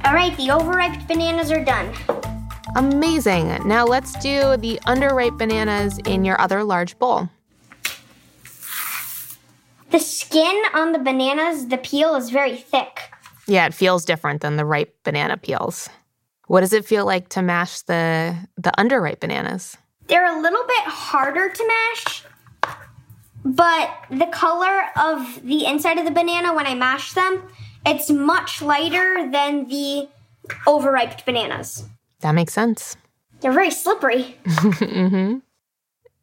All 0.04 0.14
right, 0.14 0.36
the 0.36 0.50
overripe 0.50 1.08
bananas 1.08 1.50
are 1.50 1.64
done. 1.64 1.92
Amazing. 2.76 3.66
Now 3.66 3.84
let's 3.84 4.12
do 4.20 4.56
the 4.56 4.78
underripe 4.86 5.38
bananas 5.38 5.98
in 6.06 6.24
your 6.24 6.40
other 6.40 6.62
large 6.62 6.98
bowl. 6.98 7.28
The 9.90 9.98
skin 9.98 10.62
on 10.74 10.92
the 10.92 10.98
bananas, 10.98 11.68
the 11.68 11.78
peel 11.78 12.14
is 12.14 12.30
very 12.30 12.56
thick. 12.56 13.10
Yeah, 13.46 13.66
it 13.66 13.74
feels 13.74 14.04
different 14.04 14.42
than 14.42 14.56
the 14.56 14.66
ripe 14.66 14.94
banana 15.02 15.38
peels. 15.38 15.88
What 16.46 16.60
does 16.60 16.74
it 16.74 16.84
feel 16.84 17.06
like 17.06 17.30
to 17.30 17.42
mash 17.42 17.80
the 17.82 18.36
the 18.56 18.72
underripe 18.78 19.20
bananas? 19.20 19.76
They're 20.08 20.38
a 20.38 20.40
little 20.40 20.64
bit 20.66 20.84
harder 20.84 21.50
to 21.50 21.66
mash, 21.66 22.24
but 23.44 23.90
the 24.10 24.26
color 24.26 24.86
of 24.96 25.46
the 25.46 25.66
inside 25.66 25.98
of 25.98 26.04
the 26.04 26.10
banana 26.10 26.54
when 26.54 26.66
I 26.66 26.74
mash 26.74 27.12
them, 27.12 27.42
it's 27.86 28.10
much 28.10 28.62
lighter 28.62 29.30
than 29.30 29.68
the 29.68 30.08
overripe 30.66 31.24
bananas. 31.24 31.84
That 32.20 32.32
makes 32.32 32.52
sense. 32.52 32.96
They're 33.40 33.52
very 33.52 33.70
slippery. 33.70 34.36
mm-hmm. 34.46 35.38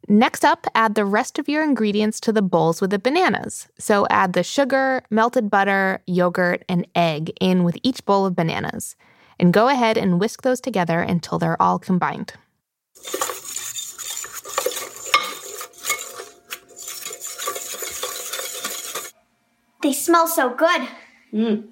Next 0.08 0.44
up, 0.44 0.66
add 0.74 0.94
the 0.94 1.04
rest 1.04 1.38
of 1.38 1.48
your 1.48 1.64
ingredients 1.64 2.20
to 2.20 2.32
the 2.32 2.42
bowls 2.42 2.80
with 2.80 2.90
the 2.90 2.98
bananas. 2.98 3.68
So 3.78 4.06
add 4.08 4.34
the 4.34 4.44
sugar, 4.44 5.02
melted 5.10 5.50
butter, 5.50 6.00
yogurt, 6.06 6.64
and 6.68 6.86
egg 6.94 7.32
in 7.40 7.64
with 7.64 7.76
each 7.82 8.04
bowl 8.04 8.24
of 8.24 8.36
bananas. 8.36 8.94
And 9.40 9.52
go 9.52 9.68
ahead 9.68 9.98
and 9.98 10.20
whisk 10.20 10.42
those 10.42 10.60
together 10.60 11.00
until 11.00 11.38
they're 11.38 11.60
all 11.60 11.78
combined. 11.78 12.34
They 19.82 19.92
smell 19.92 20.26
so 20.26 20.54
good. 20.54 20.88
Mm. 21.32 21.68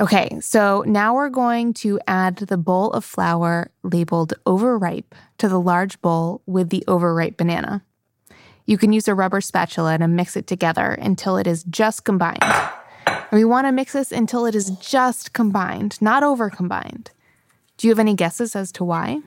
Okay, 0.00 0.38
so 0.40 0.82
now 0.86 1.14
we're 1.14 1.28
going 1.28 1.74
to 1.74 2.00
add 2.06 2.36
the 2.36 2.56
bowl 2.56 2.90
of 2.92 3.04
flour 3.04 3.70
labeled 3.82 4.32
overripe 4.46 5.14
to 5.38 5.48
the 5.48 5.60
large 5.60 6.00
bowl 6.00 6.40
with 6.46 6.70
the 6.70 6.82
overripe 6.88 7.36
banana. 7.36 7.84
You 8.64 8.78
can 8.78 8.92
use 8.92 9.08
a 9.08 9.14
rubber 9.14 9.40
spatula 9.40 9.98
to 9.98 10.08
mix 10.08 10.36
it 10.36 10.46
together 10.46 10.92
until 10.92 11.36
it 11.36 11.46
is 11.46 11.64
just 11.64 12.04
combined. 12.04 12.42
we 13.32 13.44
want 13.44 13.66
to 13.66 13.72
mix 13.72 13.92
this 13.92 14.12
until 14.12 14.46
it 14.46 14.54
is 14.54 14.70
just 14.70 15.32
combined, 15.32 16.00
not 16.00 16.22
over 16.22 16.48
combined. 16.48 17.10
Do 17.76 17.86
you 17.86 17.90
have 17.90 17.98
any 17.98 18.14
guesses 18.14 18.54
as 18.54 18.72
to 18.72 18.84
why? 18.84 19.20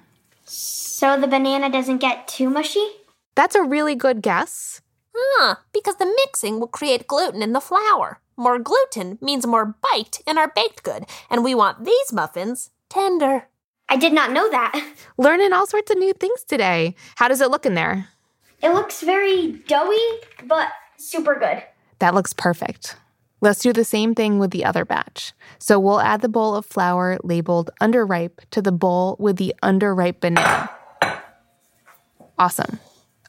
So 0.45 1.19
the 1.19 1.27
banana 1.27 1.69
doesn't 1.69 1.97
get 1.97 2.27
too 2.27 2.49
mushy? 2.49 2.87
That's 3.35 3.55
a 3.55 3.63
really 3.63 3.95
good 3.95 4.21
guess. 4.21 4.81
Huh, 5.15 5.55
because 5.73 5.97
the 5.97 6.11
mixing 6.25 6.59
will 6.59 6.67
create 6.67 7.07
gluten 7.07 7.41
in 7.41 7.53
the 7.53 7.61
flour. 7.61 8.19
More 8.35 8.57
gluten 8.57 9.19
means 9.21 9.45
more 9.45 9.75
bite 9.91 10.21
in 10.25 10.37
our 10.37 10.47
baked 10.47 10.83
good, 10.83 11.05
and 11.29 11.43
we 11.43 11.53
want 11.53 11.85
these 11.85 12.11
muffins 12.11 12.71
tender. 12.89 13.47
I 13.89 13.97
did 13.97 14.13
not 14.13 14.31
know 14.31 14.49
that. 14.49 14.73
Learning 15.17 15.53
all 15.53 15.67
sorts 15.67 15.91
of 15.91 15.97
new 15.97 16.13
things 16.13 16.43
today. 16.43 16.95
How 17.15 17.27
does 17.27 17.41
it 17.41 17.51
look 17.51 17.65
in 17.65 17.75
there? 17.75 18.09
It 18.61 18.69
looks 18.69 19.01
very 19.01 19.51
doughy, 19.67 19.97
but 20.45 20.69
super 20.97 21.35
good. 21.35 21.63
That 21.99 22.15
looks 22.15 22.33
perfect. 22.33 22.95
Let's 23.41 23.59
do 23.59 23.73
the 23.73 23.83
same 23.83 24.15
thing 24.15 24.39
with 24.39 24.51
the 24.51 24.63
other 24.63 24.85
batch. 24.85 25.33
So 25.59 25.79
we'll 25.79 25.99
add 25.99 26.21
the 26.21 26.29
bowl 26.29 26.55
of 26.55 26.65
flour 26.65 27.17
labeled 27.23 27.71
underripe 27.81 28.39
to 28.51 28.61
the 28.61 28.71
bowl 28.71 29.17
with 29.19 29.35
the 29.35 29.53
underripe 29.61 30.21
banana. 30.21 30.69
Awesome. 32.39 32.79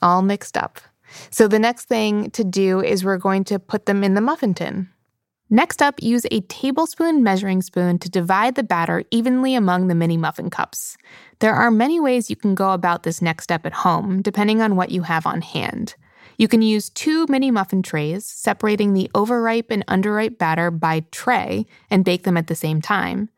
All 0.00 0.22
mixed 0.22 0.56
up. 0.56 0.80
So 1.30 1.48
the 1.48 1.58
next 1.58 1.86
thing 1.86 2.30
to 2.30 2.44
do 2.44 2.80
is 2.80 3.04
we're 3.04 3.18
going 3.18 3.44
to 3.44 3.58
put 3.58 3.86
them 3.86 4.04
in 4.04 4.14
the 4.14 4.20
muffin 4.20 4.54
tin. 4.54 4.88
Next 5.50 5.82
up, 5.82 6.02
use 6.02 6.24
a 6.30 6.40
tablespoon 6.40 7.22
measuring 7.22 7.62
spoon 7.62 7.98
to 8.00 8.10
divide 8.10 8.54
the 8.54 8.62
batter 8.62 9.04
evenly 9.10 9.54
among 9.54 9.88
the 9.88 9.94
mini 9.94 10.16
muffin 10.16 10.50
cups. 10.50 10.96
There 11.38 11.54
are 11.54 11.70
many 11.70 12.00
ways 12.00 12.30
you 12.30 12.36
can 12.36 12.54
go 12.54 12.72
about 12.72 13.02
this 13.02 13.20
next 13.20 13.44
step 13.44 13.66
at 13.66 13.72
home, 13.72 14.22
depending 14.22 14.60
on 14.60 14.74
what 14.74 14.90
you 14.90 15.02
have 15.02 15.26
on 15.26 15.42
hand. 15.42 15.94
You 16.38 16.48
can 16.48 16.62
use 16.62 16.90
two 16.90 17.26
mini 17.28 17.50
muffin 17.50 17.82
trays, 17.82 18.26
separating 18.26 18.94
the 18.94 19.10
overripe 19.14 19.70
and 19.70 19.86
underripe 19.86 20.38
batter 20.38 20.70
by 20.70 21.04
tray, 21.12 21.66
and 21.90 22.04
bake 22.04 22.24
them 22.24 22.36
at 22.36 22.46
the 22.46 22.56
same 22.56 22.80
time. 22.80 23.28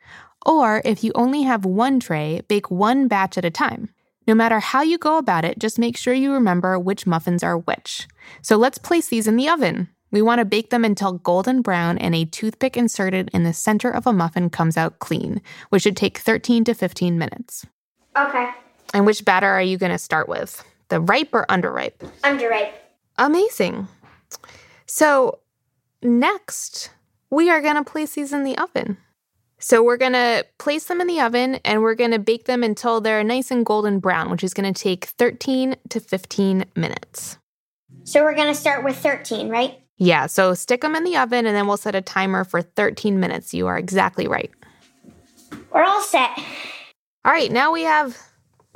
Or 0.46 0.80
if 0.84 1.02
you 1.02 1.12
only 1.14 1.42
have 1.42 1.64
one 1.64 1.98
tray, 1.98 2.40
bake 2.48 2.70
one 2.70 3.08
batch 3.08 3.36
at 3.36 3.44
a 3.44 3.50
time. 3.50 3.90
No 4.26 4.34
matter 4.34 4.58
how 4.60 4.82
you 4.82 4.98
go 4.98 5.18
about 5.18 5.44
it, 5.44 5.58
just 5.58 5.78
make 5.78 5.96
sure 5.96 6.12
you 6.12 6.32
remember 6.32 6.78
which 6.78 7.06
muffins 7.06 7.42
are 7.42 7.58
which. 7.58 8.08
So 8.42 8.56
let's 8.56 8.78
place 8.78 9.08
these 9.08 9.28
in 9.28 9.36
the 9.36 9.48
oven. 9.48 9.88
We 10.10 10.22
want 10.22 10.38
to 10.38 10.44
bake 10.44 10.70
them 10.70 10.84
until 10.84 11.12
golden 11.12 11.62
brown 11.62 11.98
and 11.98 12.14
a 12.14 12.24
toothpick 12.24 12.76
inserted 12.76 13.30
in 13.32 13.42
the 13.42 13.52
center 13.52 13.90
of 13.90 14.06
a 14.06 14.12
muffin 14.12 14.50
comes 14.50 14.76
out 14.76 14.98
clean, 14.98 15.42
which 15.70 15.82
should 15.82 15.96
take 15.96 16.18
13 16.18 16.64
to 16.64 16.74
15 16.74 17.18
minutes. 17.18 17.66
Okay. 18.16 18.50
And 18.94 19.04
which 19.04 19.24
batter 19.24 19.48
are 19.48 19.62
you 19.62 19.76
going 19.78 19.92
to 19.92 19.98
start 19.98 20.28
with? 20.28 20.64
The 20.88 21.00
ripe 21.00 21.30
or 21.32 21.44
underripe? 21.48 21.98
Underripe. 22.22 22.72
Amazing. 23.18 23.88
So, 24.86 25.40
next, 26.02 26.90
we 27.30 27.50
are 27.50 27.60
going 27.60 27.74
to 27.74 27.84
place 27.84 28.14
these 28.14 28.32
in 28.32 28.44
the 28.44 28.56
oven. 28.56 28.98
So, 29.68 29.82
we're 29.82 29.96
going 29.96 30.12
to 30.12 30.46
place 30.60 30.84
them 30.84 31.00
in 31.00 31.08
the 31.08 31.20
oven 31.20 31.56
and 31.64 31.82
we're 31.82 31.96
going 31.96 32.12
to 32.12 32.20
bake 32.20 32.44
them 32.44 32.62
until 32.62 33.00
they're 33.00 33.24
nice 33.24 33.50
and 33.50 33.66
golden 33.66 33.98
brown, 33.98 34.30
which 34.30 34.44
is 34.44 34.54
going 34.54 34.72
to 34.72 34.80
take 34.80 35.06
13 35.06 35.74
to 35.88 35.98
15 35.98 36.66
minutes. 36.76 37.36
So, 38.04 38.22
we're 38.22 38.36
going 38.36 38.46
to 38.46 38.54
start 38.54 38.84
with 38.84 38.96
13, 38.96 39.48
right? 39.48 39.80
Yeah, 39.96 40.26
so 40.26 40.54
stick 40.54 40.82
them 40.82 40.94
in 40.94 41.02
the 41.02 41.16
oven 41.16 41.46
and 41.46 41.56
then 41.56 41.66
we'll 41.66 41.78
set 41.78 41.96
a 41.96 42.00
timer 42.00 42.44
for 42.44 42.62
13 42.62 43.18
minutes. 43.18 43.52
You 43.52 43.66
are 43.66 43.76
exactly 43.76 44.28
right. 44.28 44.52
We're 45.74 45.82
all 45.82 46.00
set. 46.00 46.30
All 47.24 47.32
right, 47.32 47.50
now 47.50 47.72
we 47.72 47.82
have 47.82 48.16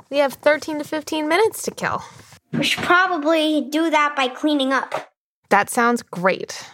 we 0.09 0.17
have 0.17 0.33
13 0.33 0.79
to 0.79 0.83
15 0.83 1.25
minutes 1.25 1.63
to 1.63 1.71
kill. 1.71 2.03
We 2.51 2.65
should 2.65 2.83
probably 2.83 3.61
do 3.69 3.89
that 3.91 4.17
by 4.17 4.27
cleaning 4.27 4.73
up. 4.73 5.09
That 5.51 5.69
sounds 5.69 6.01
great. 6.01 6.65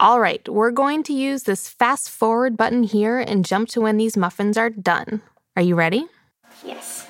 All 0.00 0.18
right, 0.18 0.48
we're 0.48 0.70
going 0.70 1.02
to 1.02 1.12
use 1.12 1.42
this 1.42 1.68
fast 1.68 2.08
forward 2.08 2.56
button 2.56 2.84
here 2.84 3.18
and 3.18 3.44
jump 3.44 3.68
to 3.68 3.82
when 3.82 3.98
these 3.98 4.16
muffins 4.16 4.56
are 4.56 4.70
done. 4.70 5.20
Are 5.56 5.62
you 5.62 5.74
ready? 5.74 6.06
Yes. 6.64 7.06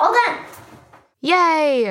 All 0.00 0.12
done. 0.12 0.38
Yay! 1.20 1.90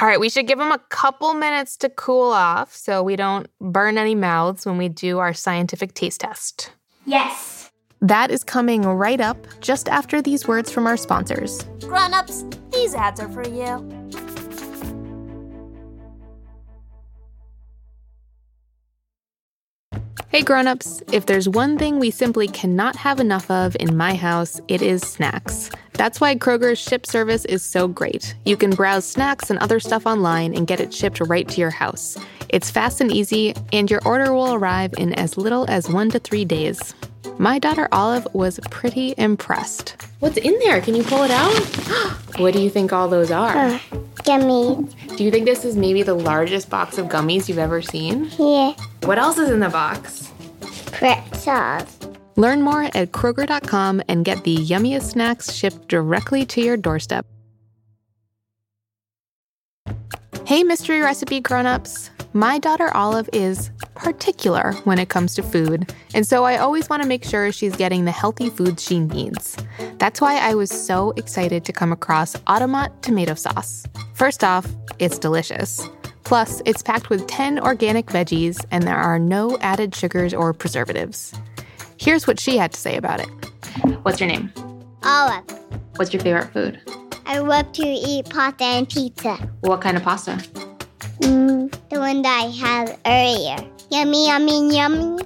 All 0.00 0.08
right, 0.08 0.18
we 0.18 0.30
should 0.30 0.46
give 0.46 0.58
them 0.58 0.72
a 0.72 0.78
couple 0.88 1.34
minutes 1.34 1.76
to 1.78 1.90
cool 1.90 2.30
off 2.30 2.74
so 2.74 3.02
we 3.02 3.16
don't 3.16 3.48
burn 3.60 3.98
any 3.98 4.14
mouths 4.14 4.64
when 4.64 4.78
we 4.78 4.88
do 4.88 5.18
our 5.18 5.34
scientific 5.34 5.92
taste 5.92 6.22
test. 6.22 6.72
Yes. 7.04 7.70
That 8.00 8.30
is 8.30 8.42
coming 8.42 8.80
right 8.80 9.20
up 9.20 9.46
just 9.60 9.90
after 9.90 10.22
these 10.22 10.48
words 10.48 10.70
from 10.70 10.86
our 10.86 10.96
sponsors. 10.96 11.64
Grown 11.80 12.14
ups, 12.14 12.46
these 12.72 12.94
ads 12.94 13.20
are 13.20 13.28
for 13.28 13.46
you. 13.46 14.45
Hey 20.28 20.42
grown-ups, 20.42 21.02
if 21.12 21.26
there's 21.26 21.48
one 21.48 21.78
thing 21.78 21.98
we 21.98 22.10
simply 22.10 22.48
cannot 22.48 22.96
have 22.96 23.20
enough 23.20 23.50
of 23.50 23.76
in 23.78 23.96
my 23.96 24.14
house, 24.14 24.60
it 24.66 24.82
is 24.82 25.02
snacks. 25.02 25.70
That's 25.92 26.20
why 26.20 26.34
Kroger's 26.34 26.78
ship 26.78 27.06
service 27.06 27.44
is 27.44 27.62
so 27.62 27.86
great. 27.86 28.34
You 28.44 28.56
can 28.56 28.70
browse 28.70 29.06
snacks 29.06 29.50
and 29.50 29.58
other 29.60 29.78
stuff 29.78 30.06
online 30.06 30.54
and 30.54 30.66
get 30.66 30.80
it 30.80 30.92
shipped 30.92 31.20
right 31.20 31.46
to 31.48 31.60
your 31.60 31.70
house. 31.70 32.16
It's 32.48 32.70
fast 32.70 33.00
and 33.00 33.12
easy, 33.12 33.54
and 33.72 33.90
your 33.90 34.00
order 34.04 34.32
will 34.32 34.54
arrive 34.54 34.94
in 34.98 35.12
as 35.14 35.36
little 35.36 35.64
as 35.68 35.88
1 35.88 36.10
to 36.10 36.18
3 36.18 36.44
days. 36.44 36.94
My 37.38 37.58
daughter 37.58 37.88
Olive 37.92 38.26
was 38.32 38.58
pretty 38.70 39.14
impressed. 39.18 39.96
What's 40.20 40.38
in 40.38 40.58
there? 40.60 40.80
Can 40.80 40.94
you 40.94 41.02
pull 41.02 41.22
it 41.24 41.30
out? 41.30 41.52
what 42.38 42.52
do 42.54 42.60
you 42.60 42.70
think 42.70 42.92
all 42.92 43.08
those 43.08 43.30
are? 43.30 43.56
Uh, 43.56 43.78
Gummies. 44.24 44.92
Do 45.16 45.24
you 45.24 45.30
think 45.30 45.46
this 45.46 45.64
is 45.64 45.76
maybe 45.76 46.02
the 46.02 46.12
largest 46.12 46.68
box 46.68 46.98
of 46.98 47.06
gummies 47.06 47.48
you've 47.48 47.56
ever 47.56 47.80
seen? 47.80 48.30
Yeah. 48.38 48.74
What 49.04 49.18
else 49.18 49.38
is 49.38 49.50
in 49.50 49.60
the 49.60 49.70
box? 49.70 50.30
Pretzels. 50.92 51.98
Learn 52.36 52.60
more 52.60 52.82
at 52.82 53.12
Kroger.com 53.12 54.02
and 54.08 54.26
get 54.26 54.44
the 54.44 54.54
yummiest 54.54 55.12
snacks 55.12 55.54
shipped 55.54 55.88
directly 55.88 56.44
to 56.44 56.60
your 56.60 56.76
doorstep. 56.76 57.24
Hey, 60.44 60.62
mystery 60.62 61.00
recipe 61.00 61.40
grown-ups. 61.40 62.10
My 62.36 62.58
daughter 62.58 62.94
Olive 62.94 63.30
is 63.32 63.70
particular 63.94 64.74
when 64.84 64.98
it 64.98 65.08
comes 65.08 65.34
to 65.36 65.42
food, 65.42 65.94
and 66.12 66.26
so 66.26 66.44
I 66.44 66.58
always 66.58 66.86
want 66.86 67.00
to 67.00 67.08
make 67.08 67.24
sure 67.24 67.50
she's 67.50 67.74
getting 67.74 68.04
the 68.04 68.10
healthy 68.10 68.50
foods 68.50 68.84
she 68.84 69.00
needs. 69.00 69.56
That's 69.96 70.20
why 70.20 70.36
I 70.36 70.54
was 70.54 70.70
so 70.70 71.14
excited 71.16 71.64
to 71.64 71.72
come 71.72 71.92
across 71.92 72.36
Otamot 72.36 73.00
tomato 73.00 73.32
sauce. 73.32 73.86
First 74.12 74.44
off, 74.44 74.68
it's 74.98 75.18
delicious. 75.18 75.88
Plus, 76.24 76.60
it's 76.66 76.82
packed 76.82 77.08
with 77.08 77.26
10 77.26 77.58
organic 77.58 78.04
veggies, 78.08 78.62
and 78.70 78.84
there 78.84 78.98
are 78.98 79.18
no 79.18 79.56
added 79.62 79.94
sugars 79.94 80.34
or 80.34 80.52
preservatives. 80.52 81.32
Here's 81.96 82.26
what 82.26 82.38
she 82.38 82.58
had 82.58 82.74
to 82.74 82.78
say 82.78 82.98
about 82.98 83.20
it. 83.20 83.30
What's 84.02 84.20
your 84.20 84.28
name? 84.28 84.52
Olive. 85.04 85.42
What's 85.94 86.12
your 86.12 86.20
favorite 86.20 86.52
food? 86.52 86.82
I 87.24 87.38
love 87.38 87.72
to 87.72 87.86
eat 87.86 88.28
pasta 88.28 88.62
and 88.62 88.86
pizza. 88.86 89.36
What 89.60 89.80
kind 89.80 89.96
of 89.96 90.02
pasta? 90.02 90.65
Mm, 91.20 91.70
the 91.90 91.98
one 91.98 92.22
that 92.22 92.44
I 92.44 92.50
had 92.50 92.98
earlier. 93.06 93.70
Yummy, 93.90 94.26
yummy, 94.26 94.76
yummy. 94.76 95.24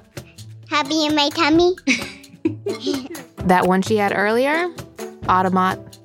Happy 0.69 1.05
in 1.05 1.15
my 1.15 1.29
tummy. 1.29 1.75
That 3.45 3.65
one 3.65 3.81
she 3.81 3.97
had 3.97 4.13
earlier? 4.15 4.69
Otamot. 5.23 5.97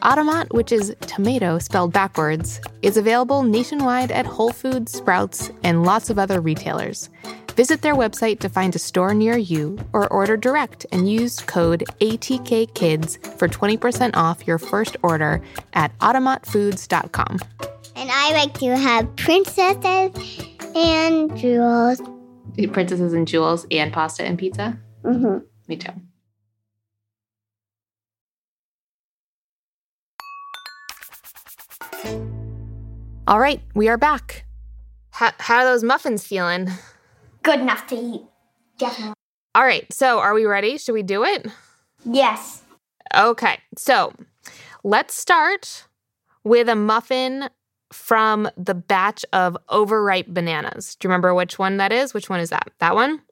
Otamot, 0.00 0.52
which 0.54 0.72
is 0.72 0.94
tomato 1.02 1.58
spelled 1.58 1.92
backwards, 1.92 2.60
is 2.82 2.96
available 2.96 3.42
nationwide 3.42 4.10
at 4.10 4.24
Whole 4.24 4.52
Foods, 4.52 4.92
Sprouts, 4.92 5.50
and 5.62 5.84
lots 5.84 6.08
of 6.08 6.18
other 6.18 6.40
retailers. 6.40 7.10
Visit 7.56 7.82
their 7.82 7.94
website 7.94 8.38
to 8.40 8.48
find 8.48 8.74
a 8.74 8.78
store 8.78 9.12
near 9.12 9.36
you 9.36 9.78
or 9.92 10.06
order 10.12 10.36
direct 10.36 10.86
and 10.92 11.10
use 11.10 11.40
code 11.40 11.84
ATKKIDS 12.00 13.36
for 13.36 13.48
20% 13.48 14.16
off 14.16 14.46
your 14.46 14.58
first 14.58 14.96
order 15.02 15.42
at 15.74 15.96
otamotfoods.com. 15.98 17.38
and 17.98 18.10
I 18.12 18.30
like 18.32 18.54
to 18.60 18.76
have 18.76 19.16
princesses 19.16 20.14
and 20.76 21.36
jewels. 21.36 22.00
Princesses 22.72 23.12
and 23.12 23.26
Jewels 23.26 23.66
and 23.72 23.92
pasta 23.92 24.24
and 24.24 24.38
pizza? 24.38 24.78
Mm-hmm. 25.02 25.38
Me 25.66 25.76
too. 25.76 25.90
All 33.26 33.40
right, 33.40 33.60
we 33.74 33.88
are 33.88 33.98
back. 33.98 34.44
How, 35.10 35.32
how 35.38 35.58
are 35.58 35.64
those 35.64 35.82
muffins 35.82 36.24
feeling? 36.24 36.68
Good 37.42 37.60
enough 37.60 37.86
to 37.88 37.96
eat. 37.96 38.22
Definitely. 38.78 39.14
All 39.56 39.64
right, 39.64 39.92
so 39.92 40.20
are 40.20 40.34
we 40.34 40.44
ready? 40.46 40.78
Should 40.78 40.92
we 40.92 41.02
do 41.02 41.24
it? 41.24 41.46
Yes. 42.04 42.62
Okay, 43.16 43.58
so 43.76 44.12
let's 44.84 45.14
start 45.14 45.88
with 46.44 46.68
a 46.68 46.76
muffin 46.76 47.50
from 47.92 48.48
the 48.56 48.74
batch 48.74 49.24
of 49.32 49.56
overripe 49.68 50.26
bananas. 50.28 50.94
Do 50.94 51.06
you 51.06 51.10
remember 51.10 51.34
which 51.34 51.58
one 51.58 51.78
that 51.78 51.92
is? 51.92 52.14
Which 52.14 52.28
one 52.28 52.40
is 52.40 52.50
that? 52.50 52.70
That 52.78 52.94
one? 52.94 53.22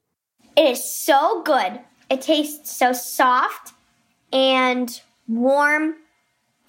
It 0.55 0.71
is 0.71 0.83
so 0.83 1.43
good. 1.43 1.79
It 2.09 2.21
tastes 2.21 2.75
so 2.75 2.93
soft 2.93 3.73
and 4.31 4.99
warm 5.27 5.95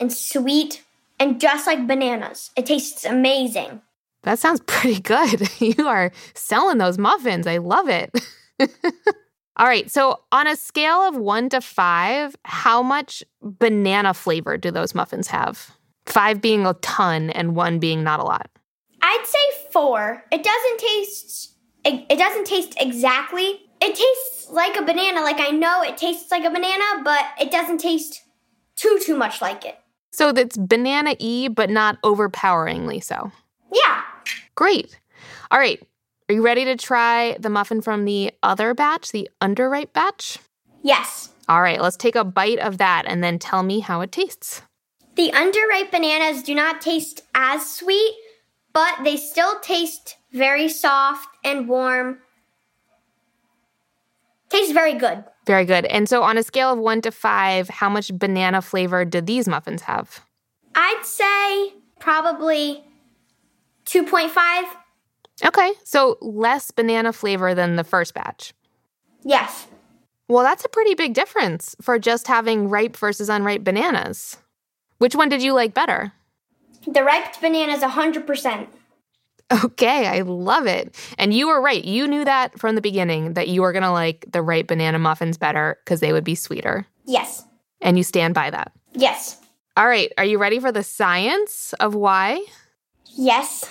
and 0.01 0.12
sweet 0.12 0.83
and 1.18 1.40
just 1.40 1.66
like 1.66 1.87
bananas. 1.87 2.51
It 2.57 2.66
tastes 2.66 3.05
amazing. 3.05 3.81
That 4.22 4.38
sounds 4.38 4.61
pretty 4.66 5.01
good. 5.01 5.48
You 5.61 5.87
are 5.87 6.12
selling 6.35 6.79
those 6.79 6.98
muffins. 6.98 7.46
I 7.46 7.59
love 7.59 7.88
it. 7.88 8.11
All 9.57 9.66
right. 9.66 9.90
So, 9.90 10.20
on 10.31 10.46
a 10.46 10.55
scale 10.55 11.01
of 11.01 11.16
one 11.16 11.48
to 11.48 11.61
five, 11.61 12.37
how 12.44 12.83
much 12.83 13.24
banana 13.42 14.14
flavor 14.14 14.57
do 14.57 14.70
those 14.70 14.94
muffins 14.94 15.27
have? 15.29 15.77
Five 16.09 16.40
being 16.40 16.66
a 16.66 16.75
ton 16.75 17.31
and 17.31 17.55
one 17.55 17.79
being 17.79 18.03
not 18.03 18.18
a 18.18 18.25
lot. 18.25 18.51
I'd 19.03 19.25
say 19.27 19.68
four. 19.71 20.25
It 20.33 20.42
doesn't 20.42 20.79
taste. 20.79 21.55
It, 21.85 22.07
it 22.11 22.16
doesn't 22.16 22.47
taste 22.47 22.75
exactly. 22.81 23.61
It 23.81 23.94
tastes 23.94 24.51
like 24.51 24.77
a 24.77 24.83
banana. 24.83 25.21
Like 25.21 25.38
I 25.38 25.51
know 25.51 25.83
it 25.83 25.99
tastes 25.99 26.31
like 26.31 26.44
a 26.44 26.51
banana, 26.51 27.03
but 27.05 27.25
it 27.40 27.51
doesn't 27.51 27.79
taste 27.79 28.23
too 28.75 28.99
too 29.05 29.16
much 29.16 29.42
like 29.42 29.64
it. 29.64 29.79
So, 30.11 30.33
that's 30.33 30.57
banana 30.57 31.14
y, 31.21 31.49
but 31.49 31.71
not 31.71 31.99
overpoweringly 32.03 33.01
so. 33.01 33.31
Yeah. 33.73 34.03
Great. 34.55 34.99
All 35.51 35.59
right. 35.59 35.81
Are 36.29 36.35
you 36.35 36.42
ready 36.42 36.64
to 36.64 36.77
try 36.77 37.37
the 37.38 37.51
muffin 37.51 37.83
from 37.83 38.05
the 38.05 38.33
other 38.42 38.75
batch, 38.75 39.12
the 39.12 39.29
underripe 39.40 39.92
batch? 39.92 40.38
Yes. 40.83 41.31
All 41.49 41.61
right. 41.62 41.81
Let's 41.81 41.97
take 41.97 42.16
a 42.16 42.25
bite 42.25 42.59
of 42.59 42.79
that 42.79 43.05
and 43.07 43.23
then 43.23 43.38
tell 43.38 43.62
me 43.62 43.81
how 43.81 44.01
it 44.01 44.11
tastes. 44.11 44.62
The 45.18 45.33
underripe 45.33 45.90
bananas 45.90 46.44
do 46.44 46.54
not 46.54 46.81
taste 46.81 47.22
as 47.35 47.68
sweet, 47.68 48.14
but 48.72 49.02
they 49.02 49.16
still 49.16 49.59
taste 49.59 50.16
very 50.33 50.68
soft 50.68 51.28
and 51.42 51.68
warm. 51.68 52.20
Tastes 54.48 54.72
very 54.72 54.94
good. 54.94 55.24
Very 55.44 55.64
good. 55.64 55.87
And 55.87 56.09
so, 56.09 56.22
on 56.22 56.38
a 56.38 56.44
scale 56.44 56.72
of 56.72 56.78
one 56.78 57.00
to 57.00 57.11
five, 57.11 57.68
how 57.68 57.88
much 57.88 58.16
banana 58.16 58.62
flavor 58.62 59.04
do 59.04 59.20
these 59.20 59.48
muffins 59.48 59.83
have? 59.83 60.24
I'd 60.76 61.02
say 61.02 61.72
probably 61.98 62.85
2.5. 63.87 64.68
Okay. 65.44 65.72
So, 65.83 66.16
less 66.20 66.70
banana 66.70 67.12
flavor 67.12 67.57
than 67.57 67.74
the 67.74 67.83
first 67.83 68.14
batch. 68.14 68.54
Yes. 69.24 69.66
Well, 70.28 70.44
that's 70.44 70.64
a 70.64 70.68
pretty 70.68 70.94
big 70.94 71.14
difference 71.14 71.74
for 71.83 71.98
just 71.98 72.28
having 72.28 72.68
ripe 72.68 72.96
versus 72.96 73.28
unripe 73.28 73.64
bananas. 73.64 74.37
Which 74.98 75.14
one 75.14 75.28
did 75.28 75.42
you 75.42 75.52
like 75.52 75.74
better? 75.74 76.12
The 76.87 77.02
ripe 77.02 77.40
bananas 77.40 77.82
100%. 77.82 78.66
Okay, 79.64 80.06
I 80.06 80.20
love 80.20 80.66
it. 80.66 80.94
And 81.16 81.32
you 81.32 81.48
were 81.48 81.61
right. 81.61 81.84
You 81.84 82.06
knew 82.06 82.24
that 82.24 82.58
from 82.58 82.74
the 82.74 82.80
beginning 82.80 83.34
that 83.34 83.48
you 83.48 83.62
were 83.62 83.72
going 83.72 83.82
to 83.82 83.90
like 83.90 84.26
the 84.30 84.42
ripe 84.42 84.66
banana 84.66 84.98
muffins 84.98 85.38
better 85.38 85.78
because 85.84 86.00
they 86.00 86.12
would 86.12 86.24
be 86.24 86.34
sweeter. 86.34 86.87
Yes. 87.06 87.44
And 87.80 87.96
you 87.96 88.02
stand 88.02 88.34
by 88.34 88.50
that. 88.50 88.72
Yes. 88.92 89.40
All 89.76 89.87
right. 89.88 90.12
Are 90.18 90.24
you 90.24 90.38
ready 90.38 90.61
for 90.61 90.70
the 90.70 90.82
science 90.82 91.72
of 91.80 91.94
why? 91.94 92.44
Yes. 93.06 93.64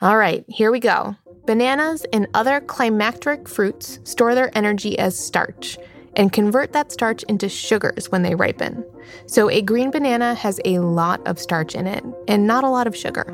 All 0.00 0.16
right, 0.16 0.44
here 0.46 0.70
we 0.70 0.78
go. 0.78 1.16
Bananas 1.44 2.06
and 2.12 2.28
other 2.32 2.60
climacteric 2.60 3.48
fruits 3.48 3.98
store 4.04 4.36
their 4.36 4.56
energy 4.56 4.96
as 4.96 5.18
starch 5.18 5.76
and 6.18 6.32
convert 6.32 6.72
that 6.74 6.92
starch 6.92 7.22
into 7.24 7.48
sugars 7.48 8.10
when 8.10 8.22
they 8.22 8.34
ripen. 8.34 8.84
So, 9.26 9.48
a 9.48 9.62
green 9.62 9.90
banana 9.90 10.34
has 10.34 10.60
a 10.66 10.80
lot 10.80 11.26
of 11.26 11.38
starch 11.38 11.74
in 11.74 11.86
it 11.86 12.04
and 12.26 12.46
not 12.46 12.64
a 12.64 12.68
lot 12.68 12.86
of 12.86 12.94
sugar. 12.94 13.24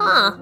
Huh. 0.00 0.38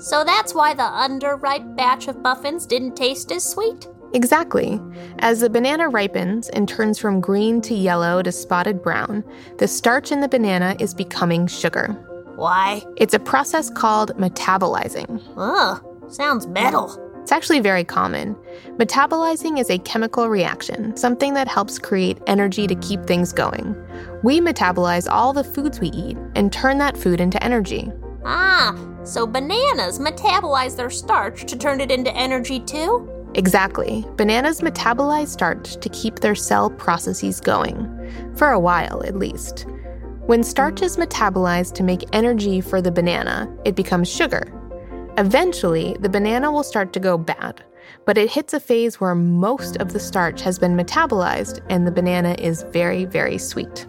So 0.00 0.24
that's 0.24 0.54
why 0.54 0.72
the 0.72 0.82
underripe 0.82 1.76
batch 1.76 2.08
of 2.08 2.16
muffins 2.22 2.64
didn't 2.64 2.96
taste 2.96 3.30
as 3.30 3.44
sweet? 3.44 3.86
Exactly. 4.14 4.80
As 5.18 5.40
the 5.40 5.50
banana 5.50 5.90
ripens 5.90 6.48
and 6.48 6.66
turns 6.66 6.98
from 6.98 7.20
green 7.20 7.60
to 7.62 7.74
yellow 7.74 8.22
to 8.22 8.32
spotted 8.32 8.82
brown, 8.82 9.22
the 9.58 9.68
starch 9.68 10.10
in 10.10 10.20
the 10.20 10.28
banana 10.28 10.74
is 10.80 10.94
becoming 10.94 11.46
sugar. 11.46 11.88
Why? 12.36 12.82
It's 12.96 13.12
a 13.12 13.18
process 13.18 13.68
called 13.68 14.16
metabolizing. 14.16 15.22
Ugh, 15.36 15.84
sounds 16.10 16.46
metal. 16.46 17.09
It's 17.30 17.36
actually 17.36 17.60
very 17.60 17.84
common. 17.84 18.34
Metabolizing 18.76 19.60
is 19.60 19.70
a 19.70 19.78
chemical 19.78 20.28
reaction, 20.28 20.96
something 20.96 21.32
that 21.34 21.46
helps 21.46 21.78
create 21.78 22.18
energy 22.26 22.66
to 22.66 22.74
keep 22.74 23.04
things 23.04 23.32
going. 23.32 23.76
We 24.24 24.40
metabolize 24.40 25.08
all 25.08 25.32
the 25.32 25.44
foods 25.44 25.78
we 25.78 25.90
eat 25.90 26.18
and 26.34 26.52
turn 26.52 26.78
that 26.78 26.96
food 26.96 27.20
into 27.20 27.40
energy. 27.40 27.88
Ah, 28.24 28.76
so 29.04 29.28
bananas 29.28 30.00
metabolize 30.00 30.74
their 30.74 30.90
starch 30.90 31.44
to 31.44 31.56
turn 31.56 31.80
it 31.80 31.92
into 31.92 32.12
energy 32.16 32.58
too? 32.58 33.08
Exactly. 33.36 34.04
Bananas 34.16 34.60
metabolize 34.60 35.28
starch 35.28 35.76
to 35.76 35.88
keep 35.90 36.18
their 36.18 36.34
cell 36.34 36.68
processes 36.68 37.40
going, 37.40 38.34
for 38.34 38.48
a 38.48 38.58
while 38.58 39.04
at 39.04 39.14
least. 39.14 39.66
When 40.26 40.42
starch 40.42 40.82
is 40.82 40.96
metabolized 40.96 41.74
to 41.74 41.84
make 41.84 42.12
energy 42.12 42.60
for 42.60 42.82
the 42.82 42.90
banana, 42.90 43.48
it 43.64 43.76
becomes 43.76 44.10
sugar. 44.10 44.52
Eventually, 45.20 45.94
the 46.00 46.08
banana 46.08 46.50
will 46.50 46.62
start 46.62 46.94
to 46.94 46.98
go 46.98 47.18
bad, 47.18 47.62
but 48.06 48.16
it 48.16 48.30
hits 48.30 48.54
a 48.54 48.58
phase 48.58 49.02
where 49.02 49.14
most 49.14 49.76
of 49.76 49.92
the 49.92 50.00
starch 50.00 50.40
has 50.40 50.58
been 50.58 50.74
metabolized 50.74 51.60
and 51.68 51.86
the 51.86 51.90
banana 51.90 52.34
is 52.38 52.62
very, 52.72 53.04
very 53.04 53.36
sweet. 53.36 53.86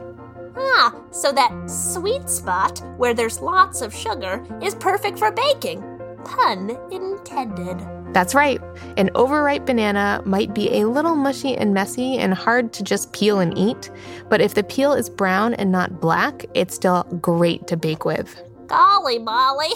Ah, 0.58 0.94
so 1.10 1.32
that 1.32 1.70
sweet 1.70 2.30
spot 2.30 2.84
where 2.98 3.14
there's 3.14 3.40
lots 3.40 3.82
of 3.82 3.96
sugar 3.96 4.46
is 4.62 4.76
perfect 4.76 5.18
for 5.18 5.32
baking. 5.32 5.80
Pun 6.26 6.78
intended. 6.92 7.80
That's 8.14 8.36
right. 8.36 8.60
An 8.98 9.10
overripe 9.16 9.66
banana 9.66 10.22
might 10.26 10.54
be 10.54 10.82
a 10.82 10.90
little 10.90 11.16
mushy 11.16 11.56
and 11.56 11.74
messy 11.74 12.18
and 12.18 12.34
hard 12.34 12.74
to 12.74 12.84
just 12.84 13.14
peel 13.14 13.40
and 13.40 13.58
eat, 13.58 13.90
but 14.28 14.42
if 14.42 14.54
the 14.54 14.64
peel 14.64 14.92
is 14.92 15.10
brown 15.10 15.54
and 15.54 15.72
not 15.72 16.02
black, 16.02 16.46
it's 16.56 16.76
still 16.76 17.04
great 17.22 17.68
to 17.68 17.78
bake 17.78 18.04
with. 18.04 18.44
Golly, 18.68 19.18
Molly, 19.18 19.72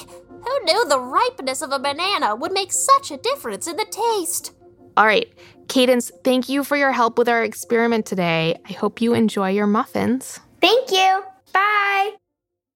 who 0.46 0.64
knew 0.64 0.86
the 0.88 1.00
ripeness 1.00 1.62
of 1.62 1.72
a 1.72 1.80
banana 1.80 2.36
would 2.36 2.52
make 2.52 2.72
such 2.72 3.12
a 3.12 3.18
difference 3.18 3.68
in 3.68 3.78
the 3.78 3.86
taste? 3.86 4.52
All 4.98 5.06
right, 5.06 5.28
Cadence, 5.68 6.12
thank 6.24 6.48
you 6.48 6.64
for 6.64 6.78
your 6.78 6.92
help 6.92 7.18
with 7.18 7.28
our 7.28 7.44
experiment 7.44 8.06
today. 8.06 8.56
I 8.68 8.74
hope 8.74 9.02
you 9.02 9.14
enjoy 9.14 9.50
your 9.50 9.68
muffins. 9.68 10.40
Thank 10.62 10.92
you. 10.92 11.24
Bye. 11.52 12.14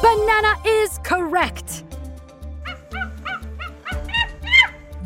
Banana 0.00 0.54
is 0.64 1.00
correct. 1.02 1.82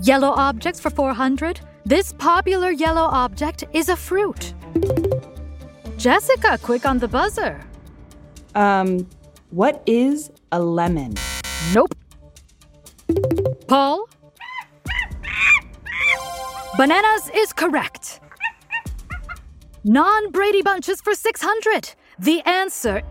Yellow 0.03 0.33
objects 0.33 0.81
for 0.81 0.91
400. 0.91 1.61
This 1.87 2.13
popular 2.13 2.73
yellow 2.73 3.05
object 3.05 3.65
is 3.73 3.89
a 3.89 3.97
fruit. 3.97 4.53
Jessica, 5.97 6.59
quick 6.59 6.85
on 6.85 6.99
the 6.99 7.09
buzzer. 7.09 7.59
Um, 8.55 9.09
what 9.51 9.83
is 9.87 10.31
a 10.51 10.61
lemon? 10.61 11.15
Nope. 11.75 11.95
Paul? 13.67 14.09
Bananas 16.77 17.31
is 17.35 17.53
correct. 17.53 18.21
Non 19.85 20.31
Brady 20.31 20.63
Bunches 20.63 21.01
for 21.01 21.15
600. 21.15 21.95
The 22.19 22.41
answer 22.43 23.03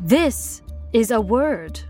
this 0.00 0.62
is 0.92 1.10
a 1.10 1.20
word. 1.20 1.80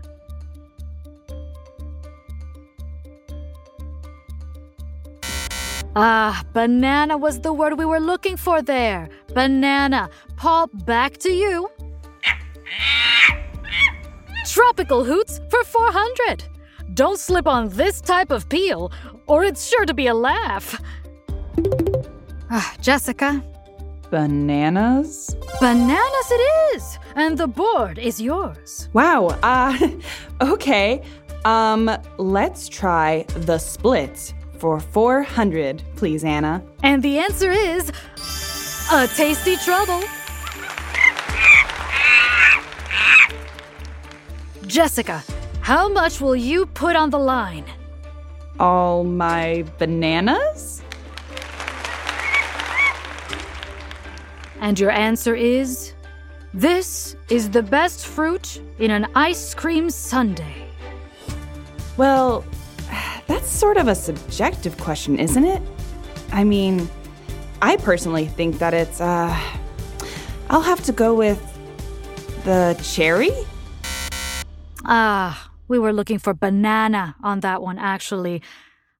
Ah, 5.97 6.43
banana 6.51 7.17
was 7.17 7.39
the 7.39 7.53
word 7.53 7.77
we 7.77 7.85
were 7.85 8.01
looking 8.01 8.35
for 8.35 8.61
there. 8.61 9.07
Banana. 9.33 10.09
Paul, 10.35 10.67
back 10.67 11.17
to 11.19 11.31
you. 11.31 11.69
Tropical 14.55 15.03
hoots 15.03 15.41
for 15.49 15.65
400. 15.65 16.45
Don't 16.93 17.19
slip 17.19 17.45
on 17.45 17.67
this 17.67 17.99
type 17.99 18.31
of 18.31 18.47
peel, 18.47 18.89
or 19.27 19.43
it's 19.43 19.67
sure 19.67 19.85
to 19.85 19.93
be 19.93 20.07
a 20.07 20.13
laugh. 20.13 20.81
Ah, 22.49 22.73
Jessica, 22.79 23.43
Bananas? 24.09 25.35
bananas 25.59 26.27
it 26.31 26.73
is, 26.73 26.97
and 27.15 27.37
the 27.37 27.47
board 27.47 27.99
is 27.99 28.21
yours. 28.21 28.87
Wow, 28.93 29.37
uh, 29.43 29.77
okay. 30.41 31.01
Um, 31.43 31.91
let's 32.17 32.69
try 32.69 33.25
the 33.39 33.57
splits 33.57 34.33
for 34.57 34.79
400, 34.79 35.83
please, 35.97 36.23
Anna. 36.23 36.63
And 36.81 37.03
the 37.03 37.19
answer 37.19 37.51
is 37.51 37.91
a 38.93 39.05
tasty 39.17 39.57
trouble. 39.57 40.01
Jessica, 44.75 45.23
how 45.61 45.87
much 45.87 46.19
will 46.19 46.35
you 46.35 46.65
put 46.65 46.97
on 46.97 47.09
the 47.09 47.17
line? 47.17 47.63
All 48.59 49.05
my 49.05 49.63
bananas? 49.77 50.83
And 54.59 54.77
your 54.77 54.91
answer 54.91 55.33
is 55.33 55.93
this 56.53 57.15
is 57.29 57.51
the 57.51 57.63
best 57.63 58.05
fruit 58.05 58.61
in 58.77 58.91
an 58.91 59.07
ice 59.15 59.53
cream 59.53 59.89
sundae. 59.89 60.67
Well, 61.95 62.43
that's 63.27 63.47
sort 63.47 63.77
of 63.77 63.87
a 63.87 63.95
subjective 63.95 64.77
question, 64.77 65.17
isn't 65.17 65.45
it? 65.45 65.61
I 66.33 66.43
mean, 66.43 66.89
I 67.61 67.77
personally 67.77 68.25
think 68.25 68.57
that 68.59 68.73
it's, 68.73 68.99
uh, 68.99 69.39
I'll 70.49 70.67
have 70.73 70.83
to 70.83 70.91
go 70.91 71.15
with 71.15 71.39
the 72.43 72.77
cherry? 72.83 73.31
Ah, 74.87 75.51
we 75.67 75.79
were 75.79 75.91
looking 75.93 76.19
for 76.19 76.33
banana 76.33 77.15
on 77.23 77.39
that 77.39 77.61
one, 77.61 77.79
actually. 77.79 78.41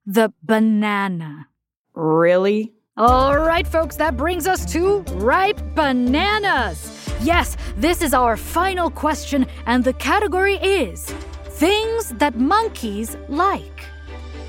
The 0.04 0.32
banana. 0.42 1.48
Really? 1.94 2.72
All 2.96 3.38
right, 3.38 3.66
folks, 3.66 3.96
that 3.96 4.16
brings 4.16 4.46
us 4.46 4.64
to 4.72 5.00
ripe 5.14 5.60
bananas. 5.74 7.08
Yes, 7.20 7.56
this 7.76 8.02
is 8.02 8.14
our 8.14 8.36
final 8.36 8.90
question, 8.90 9.46
and 9.66 9.84
the 9.84 9.92
category 9.92 10.56
is 10.56 11.12
things 11.44 12.10
that 12.18 12.36
monkeys 12.36 13.16
like. 13.28 13.84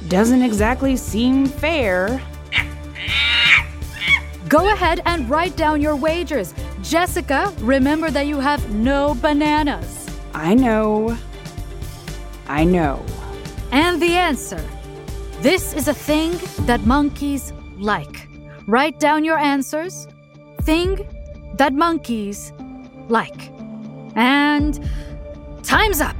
Doesn't 0.07 0.41
exactly 0.41 0.95
seem 0.95 1.45
fair. 1.45 2.21
Go 4.47 4.71
ahead 4.71 5.01
and 5.05 5.29
write 5.29 5.57
down 5.57 5.81
your 5.81 5.95
wagers. 5.95 6.53
Jessica, 6.81 7.53
remember 7.59 8.09
that 8.11 8.27
you 8.27 8.39
have 8.39 8.73
no 8.73 9.13
bananas. 9.15 10.06
I 10.33 10.53
know. 10.53 11.17
I 12.47 12.63
know. 12.63 13.03
And 13.71 14.01
the 14.01 14.15
answer 14.15 14.63
this 15.41 15.73
is 15.73 15.87
a 15.87 15.93
thing 15.93 16.33
that 16.65 16.81
monkeys 16.85 17.53
like. 17.77 18.27
Write 18.67 18.99
down 18.99 19.23
your 19.23 19.37
answers. 19.37 20.07
Thing 20.61 21.07
that 21.57 21.73
monkeys 21.73 22.51
like. 23.07 23.51
And 24.15 24.79
time's 25.61 26.01
up. 26.01 26.15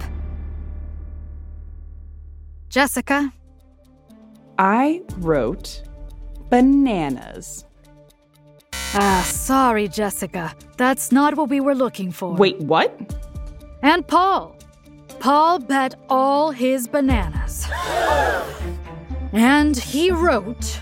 Jessica, 2.70 3.34
I 4.60 5.02
wrote 5.18 5.82
bananas. 6.50 7.66
ah, 8.94 9.24
sorry, 9.26 9.88
Jessica. 9.88 10.54
That's 10.78 11.12
not 11.12 11.36
what 11.36 11.50
we 11.50 11.60
were 11.60 11.74
looking 11.74 12.12
for. 12.12 12.36
Wait, 12.36 12.60
what? 12.60 12.92
And 13.82 14.08
Paul. 14.08 14.56
Paul 15.20 15.60
bet 15.60 15.96
all 16.10 16.52
his 16.52 16.88
bananas. 16.88 17.68
and 19.34 19.78
he 19.78 20.12
wrote. 20.12 20.82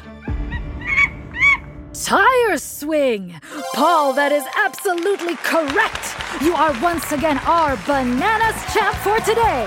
Tire 1.93 2.57
swing! 2.57 3.33
Paul, 3.73 4.13
that 4.13 4.31
is 4.31 4.43
absolutely 4.55 5.35
correct! 5.37 6.15
You 6.41 6.53
are 6.53 6.79
once 6.81 7.11
again 7.11 7.39
our 7.39 7.77
bananas 7.87 8.61
champ 8.73 8.95
for 8.97 9.17
today! 9.21 9.65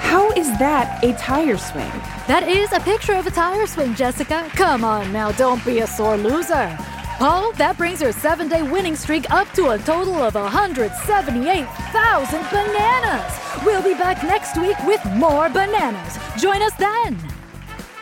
How 0.00 0.30
is 0.32 0.46
that 0.58 1.02
a 1.02 1.14
tire 1.14 1.56
swing? 1.56 1.90
That 2.28 2.46
is 2.46 2.72
a 2.72 2.80
picture 2.80 3.14
of 3.14 3.26
a 3.26 3.30
tire 3.30 3.66
swing, 3.66 3.94
Jessica. 3.94 4.48
Come 4.54 4.84
on 4.84 5.12
now, 5.12 5.32
don't 5.32 5.64
be 5.64 5.80
a 5.80 5.86
sore 5.86 6.16
loser. 6.16 6.78
Paul, 7.18 7.52
that 7.52 7.78
brings 7.78 8.02
your 8.02 8.12
seven 8.12 8.46
day 8.48 8.62
winning 8.62 8.94
streak 8.94 9.30
up 9.30 9.50
to 9.52 9.70
a 9.70 9.78
total 9.78 10.16
of 10.16 10.34
178,000 10.34 12.40
bananas. 12.50 13.40
We'll 13.64 13.82
be 13.82 13.94
back 13.94 14.22
next 14.22 14.58
week 14.58 14.76
with 14.84 15.02
more 15.14 15.48
bananas. 15.48 16.18
Join 16.36 16.60
us 16.60 16.74
then. 16.74 17.18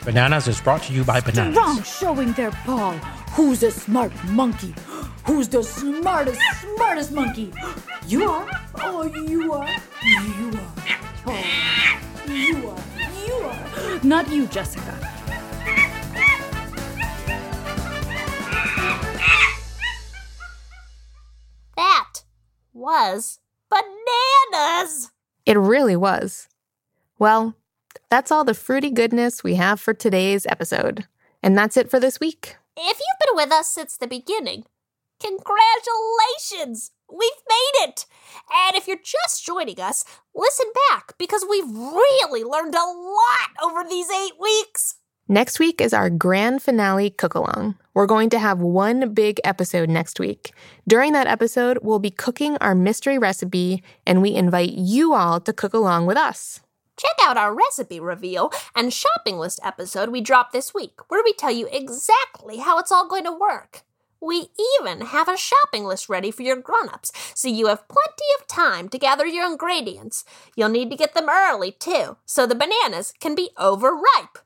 Bananas 0.05 0.49
is 0.49 0.61
brought 0.61 0.83
to 0.83 0.93
you 0.93 1.05
by 1.05 1.21
Bananas. 1.21 1.55
Strong 1.55 1.83
showing 1.85 2.33
there, 2.33 2.51
Paul. 2.67 2.95
Who's 3.37 3.63
a 3.63 3.71
smart 3.71 4.13
monkey? 4.31 4.75
Who's 5.27 5.47
the 5.49 5.63
smartest, 5.63 6.41
smartest 6.75 7.13
monkey? 7.13 7.53
You 8.09 8.29
are. 8.29 8.49
Oh, 8.83 9.05
you 9.05 9.53
are. 9.53 9.69
You 10.03 10.51
are. 10.53 10.73
Oh, 11.27 11.45
you 12.27 12.69
are. 12.69 12.83
You 13.27 13.35
are. 13.45 14.01
Not 14.03 14.29
you, 14.29 14.47
Jessica. 14.49 15.04
Was 22.85 23.41
bananas. 23.71 25.11
It 25.47 25.59
really 25.59 25.97
was. 25.97 26.49
Well, 27.19 27.55
that's 28.11 28.31
all 28.31 28.45
the 28.45 28.55
fruity 28.55 28.91
goodness 28.91 29.43
we 29.43 29.55
have 29.55 29.81
for 29.81 29.95
today's 29.95 30.45
episode. 30.47 31.07
And 31.43 31.57
that's 31.57 31.77
it 31.77 31.91
for 31.91 31.99
this 31.99 32.21
week. 32.21 32.57
If 32.77 32.99
you've 32.99 33.21
been 33.21 33.37
with 33.37 33.53
us 33.53 33.71
since 33.71 33.97
the 33.97 34.07
beginning, 34.07 34.65
congratulations! 35.21 36.91
We've 37.09 37.43
made 37.49 37.89
it! 37.89 38.07
And 38.53 38.77
if 38.77 38.87
you're 38.87 38.97
just 38.97 39.45
joining 39.45 39.81
us, 39.81 40.05
listen 40.35 40.67
back 40.91 41.17
because 41.19 41.47
we've 41.49 41.69
really 41.69 42.45
learned 42.45 42.75
a 42.75 42.85
lot 42.85 43.51
over 43.63 43.89
these 43.89 44.11
eight 44.11 44.35
weeks. 44.41 44.97
Next 45.29 45.59
week 45.59 45.81
is 45.81 45.95
our 45.95 46.11
grand 46.11 46.63
finale 46.63 47.09
cook 47.09 47.35
along. 47.35 47.77
We're 47.95 48.05
going 48.05 48.29
to 48.29 48.39
have 48.39 48.59
one 48.59 49.15
big 49.15 49.41
episode 49.43 49.89
next 49.89 50.21
week. 50.21 50.53
During 50.87 51.15
that 51.15 51.27
episode, 51.27 51.79
we'll 51.81 51.99
be 51.99 52.11
cooking 52.11 52.59
our 52.59 52.75
mystery 52.75 53.17
recipe, 53.17 53.83
and 54.07 54.21
we 54.21 54.35
invite 54.35 54.73
you 54.73 55.15
all 55.15 55.41
to 55.41 55.53
cook 55.55 55.73
along 55.73 56.05
with 56.05 56.19
us. 56.19 56.61
Check 56.99 57.17
out 57.23 57.39
our 57.39 57.55
recipe 57.55 58.01
reveal 58.01 58.53
and 58.77 58.93
shopping 58.93 59.39
list 59.39 59.61
episode 59.65 60.11
we 60.11 60.21
dropped 60.21 60.53
this 60.53 60.75
week, 60.75 61.01
where 61.09 61.25
we 61.25 61.33
tell 61.33 61.51
you 61.51 61.69
exactly 61.73 62.59
how 62.59 62.79
it's 62.79 62.93
all 62.93 63.09
going 63.09 63.25
to 63.25 63.33
work. 63.33 63.81
We 64.21 64.49
even 64.79 65.07
have 65.07 65.29
a 65.29 65.39
shopping 65.39 65.85
list 65.85 66.11
ready 66.11 66.33
for 66.33 66.43
your 66.43 66.57
grown-ups, 66.57 67.13
so 67.35 67.49
you 67.49 67.69
have 67.69 67.89
plenty 67.89 68.27
of 68.39 68.47
time 68.47 68.91
to 68.91 68.99
gather 68.99 69.25
your 69.25 69.51
ingredients. 69.51 70.27
You'll 70.55 70.69
need 70.69 70.91
to 70.91 70.97
get 70.99 71.15
them 71.15 71.31
early, 71.31 71.73
too, 71.73 72.19
so 72.27 72.47
the 72.47 72.55
bananas 72.55 73.15
can 73.21 73.35
be 73.35 73.53
overripe. 73.57 74.39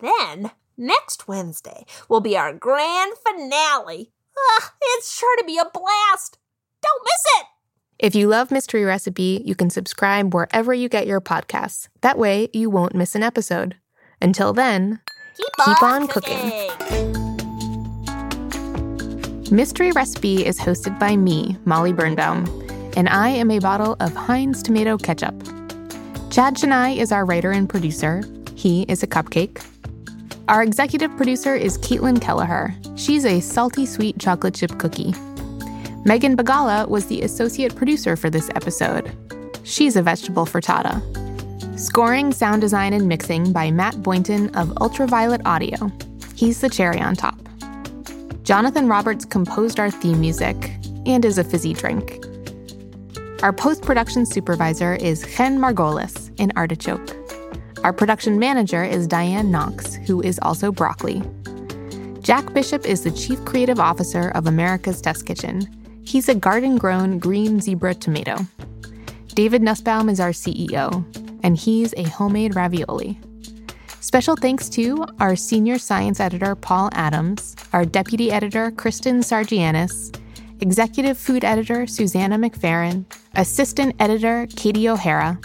Then, 0.00 0.50
next 0.76 1.28
Wednesday 1.28 1.84
will 2.08 2.20
be 2.20 2.36
our 2.36 2.52
grand 2.52 3.12
finale. 3.24 4.12
Ugh, 4.56 4.62
it's 4.82 5.16
sure 5.16 5.36
to 5.36 5.44
be 5.44 5.56
a 5.58 5.64
blast. 5.64 6.38
Don't 6.82 7.02
miss 7.04 7.24
it! 7.40 7.46
If 8.00 8.14
you 8.16 8.26
love 8.26 8.50
Mystery 8.50 8.84
Recipe, 8.84 9.40
you 9.44 9.54
can 9.54 9.70
subscribe 9.70 10.34
wherever 10.34 10.74
you 10.74 10.88
get 10.88 11.06
your 11.06 11.20
podcasts. 11.20 11.88
That 12.00 12.18
way, 12.18 12.48
you 12.52 12.68
won't 12.70 12.94
miss 12.96 13.14
an 13.14 13.22
episode. 13.22 13.76
Until 14.20 14.52
then, 14.52 15.00
Keep, 15.36 15.46
Keep 15.64 15.82
on, 15.82 16.02
on 16.02 16.08
cooking. 16.08 16.68
cooking. 16.78 17.14
Mystery 19.54 19.92
Recipe 19.92 20.44
is 20.44 20.58
hosted 20.58 20.98
by 20.98 21.16
me, 21.16 21.56
Molly 21.64 21.92
Birnbaum, 21.92 22.46
and 22.96 23.08
I 23.08 23.28
am 23.28 23.50
a 23.52 23.60
bottle 23.60 23.96
of 24.00 24.12
Heinz 24.14 24.62
tomato 24.62 24.98
ketchup. 24.98 25.34
Chad 26.30 26.56
Chennai 26.56 26.96
is 26.96 27.12
our 27.12 27.24
writer 27.24 27.52
and 27.52 27.68
producer. 27.68 28.22
He 28.56 28.82
is 28.82 29.04
a 29.04 29.06
cupcake. 29.06 29.64
Our 30.46 30.62
executive 30.62 31.16
producer 31.16 31.54
is 31.54 31.78
Caitlin 31.78 32.20
Kelleher. 32.20 32.74
She's 32.96 33.24
a 33.24 33.40
salty 33.40 33.86
sweet 33.86 34.18
chocolate 34.18 34.54
chip 34.54 34.78
cookie. 34.78 35.14
Megan 36.04 36.36
Bagala 36.36 36.86
was 36.86 37.06
the 37.06 37.22
associate 37.22 37.74
producer 37.74 38.14
for 38.14 38.28
this 38.28 38.50
episode. 38.50 39.10
She's 39.62 39.96
a 39.96 40.02
vegetable 40.02 40.44
frittata. 40.44 41.00
Scoring, 41.80 42.30
sound 42.30 42.60
design, 42.60 42.92
and 42.92 43.08
mixing 43.08 43.54
by 43.54 43.70
Matt 43.70 44.02
Boynton 44.02 44.54
of 44.54 44.76
Ultraviolet 44.82 45.40
Audio. 45.46 45.90
He's 46.36 46.60
the 46.60 46.68
cherry 46.68 47.00
on 47.00 47.16
top. 47.16 47.38
Jonathan 48.42 48.86
Roberts 48.86 49.24
composed 49.24 49.80
our 49.80 49.90
theme 49.90 50.20
music 50.20 50.74
and 51.06 51.24
is 51.24 51.38
a 51.38 51.44
fizzy 51.44 51.72
drink. 51.72 52.22
Our 53.42 53.54
post 53.54 53.80
production 53.80 54.26
supervisor 54.26 54.94
is 54.96 55.26
Chen 55.34 55.58
Margolis 55.58 56.38
in 56.38 56.52
Artichoke. 56.54 57.13
Our 57.84 57.92
production 57.92 58.38
manager 58.38 58.82
is 58.82 59.06
Diane 59.06 59.50
Knox, 59.50 59.94
who 59.94 60.22
is 60.22 60.38
also 60.40 60.72
broccoli. 60.72 61.22
Jack 62.22 62.54
Bishop 62.54 62.86
is 62.86 63.04
the 63.04 63.10
chief 63.10 63.44
creative 63.44 63.78
officer 63.78 64.30
of 64.30 64.46
America's 64.46 65.02
Test 65.02 65.26
Kitchen. 65.26 65.68
He's 66.02 66.30
a 66.30 66.34
garden 66.34 66.78
grown 66.78 67.18
green 67.18 67.60
zebra 67.60 67.94
tomato. 67.96 68.38
David 69.34 69.60
Nussbaum 69.60 70.08
is 70.08 70.18
our 70.18 70.30
CEO, 70.30 71.04
and 71.42 71.58
he's 71.58 71.92
a 71.98 72.04
homemade 72.04 72.56
ravioli. 72.56 73.20
Special 74.00 74.34
thanks 74.34 74.70
to 74.70 75.04
our 75.20 75.36
senior 75.36 75.76
science 75.76 76.20
editor, 76.20 76.54
Paul 76.54 76.88
Adams, 76.94 77.54
our 77.74 77.84
deputy 77.84 78.32
editor, 78.32 78.70
Kristen 78.70 79.20
Sargianis, 79.20 80.18
executive 80.62 81.18
food 81.18 81.44
editor, 81.44 81.86
Susanna 81.86 82.38
McFerrin, 82.38 83.04
assistant 83.34 83.94
editor, 84.00 84.46
Katie 84.56 84.88
O'Hara, 84.88 85.38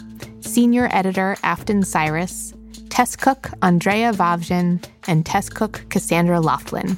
senior 0.50 0.90
editor, 0.92 1.38
Afton 1.44 1.84
Cyrus, 1.84 2.54
test 2.90 3.22
cook, 3.22 3.52
Andrea 3.62 4.12
Vavjin, 4.12 4.84
and 5.08 5.24
test 5.26 5.54
cook, 5.54 5.86
Cassandra 5.90 6.40
Laughlin. 6.40 6.98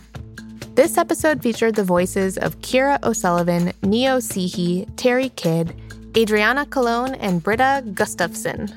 This 0.75 0.97
episode 0.97 1.43
featured 1.43 1.75
the 1.75 1.83
voices 1.83 2.37
of 2.37 2.57
Kira 2.61 2.97
O'Sullivan, 3.03 3.73
Neo 3.83 4.17
Sehi, 4.19 4.89
Terry 4.95 5.29
Kidd, 5.35 5.75
Adriana 6.15 6.65
Colon, 6.65 7.15
and 7.15 7.43
Britta 7.43 7.83
Gustafson. 7.93 8.69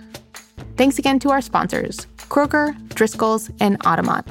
Thanks 0.77 0.99
again 0.99 1.21
to 1.21 1.31
our 1.31 1.41
sponsors, 1.41 2.09
Kroger, 2.29 2.77
Driscoll's, 2.89 3.51
and 3.61 3.79
Otamot. 3.81 4.27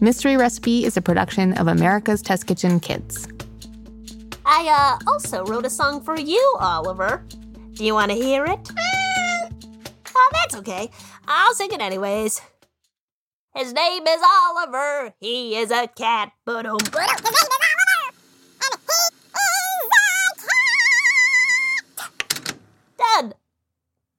Mystery 0.00 0.36
Recipe 0.36 0.84
is 0.84 0.96
a 0.96 1.02
production 1.02 1.52
of 1.58 1.68
America's 1.68 2.22
Test 2.22 2.48
Kitchen 2.48 2.80
Kids. 2.80 3.28
I 4.44 4.98
uh, 5.06 5.10
also 5.10 5.44
wrote 5.44 5.64
a 5.64 5.70
song 5.70 6.02
for 6.02 6.18
you, 6.18 6.56
Oliver. 6.58 7.24
Do 7.74 7.84
you 7.84 7.94
want 7.94 8.10
to 8.10 8.16
hear 8.16 8.44
it? 8.46 8.58
Oh, 10.14 10.30
that's 10.32 10.56
okay. 10.56 10.90
I'll 11.26 11.54
sing 11.54 11.72
it 11.72 11.80
anyways. 11.80 12.40
His 13.54 13.72
name 13.72 14.06
is 14.06 14.20
Oliver. 14.22 15.14
He 15.20 15.56
is 15.56 15.70
a 15.70 15.88
cat. 15.88 16.32
But 16.44 16.66
um. 16.66 16.78
Done. 22.98 23.34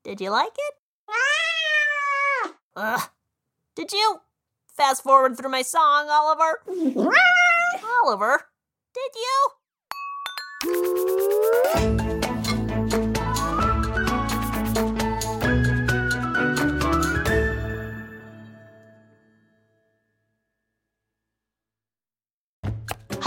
Did 0.04 0.20
you 0.20 0.30
like 0.32 0.54
it? 0.58 0.74
Ugh. 2.76 3.02
Did 3.76 3.92
you 3.92 4.22
fast 4.76 5.04
forward 5.04 5.38
through 5.38 5.52
my 5.52 5.62
song, 5.62 6.08
Oliver? 6.10 6.62
Oliver, 8.04 8.48
did 8.94 9.12
you? 11.96 12.11